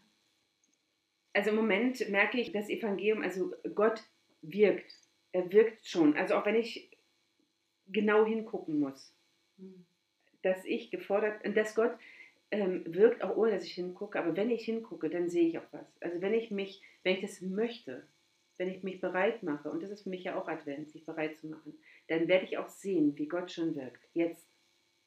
Also 1.33 1.51
im 1.51 1.57
Moment 1.57 2.09
merke 2.11 2.41
ich, 2.41 2.51
das 2.51 2.69
Evangelium, 2.69 3.23
also 3.23 3.55
Gott 3.75 4.03
wirkt. 4.43 4.99
Er 5.31 5.51
wirkt 5.53 5.87
schon. 5.87 6.17
Also 6.17 6.35
auch 6.35 6.45
wenn 6.45 6.57
ich 6.57 6.91
genau 7.87 8.27
hingucken 8.27 8.81
muss, 8.81 9.15
hm. 9.57 9.87
dass 10.43 10.65
ich 10.65 10.91
gefordert, 10.91 11.41
dass 11.57 11.77
Gott 11.77 11.97
ähm, 12.51 12.83
wirkt 12.87 13.23
auch 13.23 13.37
ohne, 13.37 13.53
dass 13.53 13.65
ich 13.65 13.75
hingucke. 13.75 14.19
Aber 14.19 14.37
wenn 14.37 14.51
ich 14.51 14.65
hingucke, 14.65 15.09
dann 15.09 15.29
sehe 15.29 15.49
ich 15.49 15.59
auch 15.59 15.73
was. 15.73 15.87
Also 16.01 16.21
wenn 16.21 16.35
ich 16.35 16.51
mich, 16.51 16.83
wenn 17.05 17.15
ich 17.15 17.21
das 17.21 17.41
möchte, 17.41 18.07
wenn 18.57 18.69
ich 18.69 18.83
mich 18.83 19.01
bereit 19.01 19.43
mache, 19.43 19.71
und 19.71 19.83
das 19.83 19.91
ist 19.91 20.03
für 20.03 20.11
mich 20.11 20.25
ja 20.25 20.37
auch 20.37 20.49
Advent, 20.49 20.91
sich 20.91 21.05
bereit 21.05 21.39
zu 21.39 21.49
machen, 21.49 21.77
dann 22.09 22.29
werde 22.29 22.45
ich 22.45 22.59
auch 22.59 22.69
sehen, 22.69 23.17
wie 23.17 23.29
Gott 23.29 23.51
schon 23.51 23.75
wirkt. 23.75 24.05
Jetzt, 24.13 24.47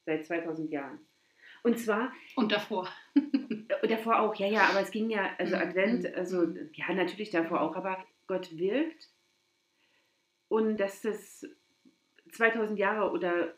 seit 0.06 0.26
2000 0.26 0.72
Jahren. 0.72 1.00
Und 1.64 1.80
zwar. 1.80 2.12
Und 2.36 2.52
davor. 2.52 2.90
davor 3.88 4.20
auch, 4.20 4.36
ja, 4.36 4.48
ja, 4.48 4.70
aber 4.70 4.82
es 4.82 4.92
ging 4.92 5.10
ja, 5.10 5.36
also 5.38 5.56
mhm, 5.56 5.62
Advent, 5.62 6.04
mhm, 6.04 6.16
also, 6.16 6.44
ja, 6.74 6.94
natürlich 6.94 7.30
davor 7.30 7.62
auch, 7.62 7.76
aber 7.76 8.04
Gott 8.28 8.58
wirkt. 8.58 9.10
Und 10.48 10.78
dass 10.78 11.02
das 11.02 11.46
2000 12.32 12.80
Jahre 12.80 13.12
oder 13.12 13.54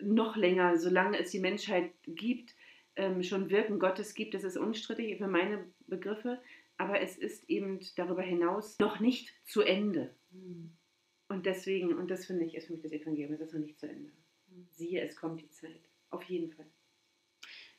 noch 0.00 0.36
länger, 0.36 0.78
solange 0.78 1.18
es 1.18 1.30
die 1.30 1.40
Menschheit 1.40 1.92
gibt, 2.06 2.54
ähm, 2.96 3.22
schon 3.22 3.50
Wirken 3.50 3.78
Gottes 3.78 4.14
gibt, 4.14 4.34
das 4.34 4.44
ist 4.44 4.56
unstrittig 4.56 5.18
für 5.18 5.28
meine 5.28 5.66
Begriffe, 5.86 6.40
aber 6.76 7.00
es 7.00 7.16
ist 7.18 7.48
eben 7.50 7.80
darüber 7.96 8.22
hinaus 8.22 8.78
noch 8.78 9.00
nicht 9.00 9.34
zu 9.44 9.62
Ende. 9.62 10.14
Mhm. 10.30 10.76
Und 11.40 11.46
deswegen, 11.46 11.94
und 11.94 12.10
das 12.10 12.26
finde 12.26 12.44
ich, 12.44 12.54
ist 12.54 12.66
für 12.66 12.74
mich 12.74 12.82
das 12.82 12.92
Evangelium, 12.92 13.32
es 13.32 13.40
ist 13.40 13.54
noch 13.54 13.60
nicht 13.60 13.80
zu 13.80 13.88
Ende. 13.88 14.12
Siehe, 14.72 15.00
es 15.00 15.16
kommt 15.16 15.40
die 15.40 15.48
Zeit. 15.48 15.80
Auf 16.10 16.22
jeden 16.24 16.52
Fall. 16.52 16.66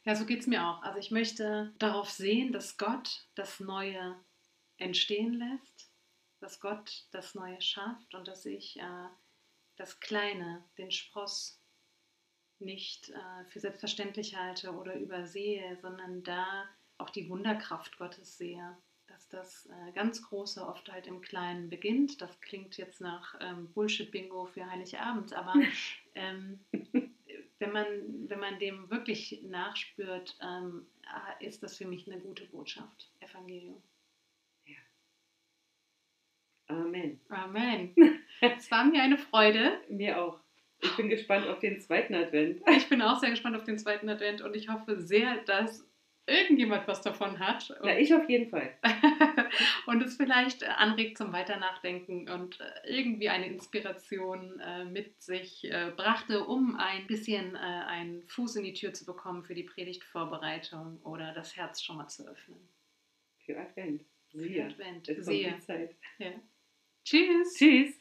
Ja, 0.04 0.16
so 0.16 0.26
geht 0.26 0.40
es 0.40 0.48
mir 0.48 0.66
auch. 0.66 0.82
Also 0.82 0.98
ich 0.98 1.12
möchte 1.12 1.72
darauf 1.78 2.10
sehen, 2.10 2.54
dass 2.54 2.80
Gott 2.80 3.28
das 3.36 3.60
Neue 3.60 4.16
entstehen 4.78 5.36
lässt, 5.36 5.92
dass 6.40 6.60
Gott 6.60 7.06
das 7.12 7.36
Neue 7.36 7.62
schafft 7.62 8.16
und 8.16 8.28
dass 8.28 8.48
ich 8.48 8.80
äh, 8.80 9.08
das 9.76 10.00
Kleine, 10.00 10.64
den 10.80 10.90
Spross 10.90 11.62
nicht 12.58 13.10
äh, 13.12 13.46
für 13.50 13.60
selbstverständlich 13.60 14.38
halte 14.38 14.72
oder 14.72 14.96
übersehe, 14.96 15.78
sondern 15.84 16.24
da 16.24 16.68
auch 16.98 17.12
die 17.12 17.30
Wunderkraft 17.30 18.00
Gottes 18.00 18.40
sehe. 18.40 18.76
Dass 19.22 19.30
das 19.30 19.66
äh, 19.68 19.92
ganz 19.94 20.22
Große 20.24 20.66
oft 20.66 20.92
halt 20.92 21.08
im 21.08 21.22
Kleinen 21.22 21.70
beginnt. 21.70 22.22
Das 22.22 22.40
klingt 22.42 22.78
jetzt 22.78 23.02
nach 23.02 23.36
ähm, 23.40 23.72
Bullshit-Bingo 23.74 24.46
für 24.46 24.70
Heiligabend, 24.70 25.34
aber 25.34 25.54
ähm, 26.16 26.60
wenn, 27.60 27.72
man, 27.72 27.86
wenn 28.28 28.40
man 28.40 28.58
dem 28.60 28.90
wirklich 28.90 29.42
nachspürt, 29.44 30.38
ähm, 30.42 30.88
ist 31.40 31.62
das 31.62 31.78
für 31.78 31.86
mich 31.86 32.12
eine 32.12 32.20
gute 32.22 32.46
Botschaft, 32.46 33.12
Evangelium. 33.20 33.82
Ja. 34.66 34.80
Amen. 36.68 37.20
Amen. 37.30 37.96
Es 38.44 38.72
war 38.72 38.86
mir 38.86 39.04
eine 39.04 39.20
Freude. 39.20 39.80
Mir 39.88 40.20
auch. 40.20 40.40
Ich 40.80 40.96
bin 40.96 41.10
gespannt 41.10 41.46
auf 41.46 41.60
den 41.60 41.80
zweiten 41.80 42.16
Advent. 42.16 42.60
Ich 42.76 42.90
bin 42.90 43.04
auch 43.04 43.20
sehr 43.20 43.30
gespannt 43.30 43.56
auf 43.56 43.66
den 43.66 43.78
zweiten 43.78 44.10
Advent 44.10 44.42
und 44.42 44.56
ich 44.56 44.68
hoffe 44.68 45.00
sehr, 45.00 45.44
dass 45.44 45.88
irgendjemand 46.28 46.88
was 46.88 47.02
davon 47.02 47.40
hat. 47.40 47.74
Na, 47.84 47.98
ich 47.98 48.14
auf 48.14 48.30
jeden 48.30 48.50
Fall. 48.50 48.78
und 49.88 50.02
es 50.04 50.18
vielleicht 50.18 50.64
anregt 50.64 51.18
zum 51.18 51.34
Weiternachdenken 51.34 52.30
und 52.30 52.60
äh, 52.60 52.66
irgendwie 52.86 53.30
eine 53.30 53.48
Inspiration 53.48 54.60
äh, 54.60 54.86
mit 54.86 55.22
sich 55.22 55.64
äh, 55.66 55.92
brachte, 55.96 56.46
um 56.46 56.76
ein 56.76 57.08
bisschen 57.08 57.56
äh, 57.56 57.60
einen 57.60 58.24
Fuß 58.28 58.58
in 58.58 58.64
die 58.64 58.74
Tür 58.74 58.94
zu 58.94 59.06
bekommen 59.06 59.44
für 59.44 59.56
die 59.56 59.64
Predigtvorbereitung 59.64 61.00
oder 61.04 61.34
das 61.34 61.56
Herz 61.58 61.82
schon 61.82 61.98
mal 61.98 62.08
zu 62.08 62.28
öffnen. 62.28 62.60
Für 63.46 63.60
Advent. 63.60 64.04
Für 64.32 64.66
Advent. 64.66 65.10
Es 65.10 65.26
Sehr. 65.26 65.60
Zeit. 65.60 65.96
Ja. 66.20 66.32
Tschüss. 67.04 67.56
Tschüss. 67.58 68.01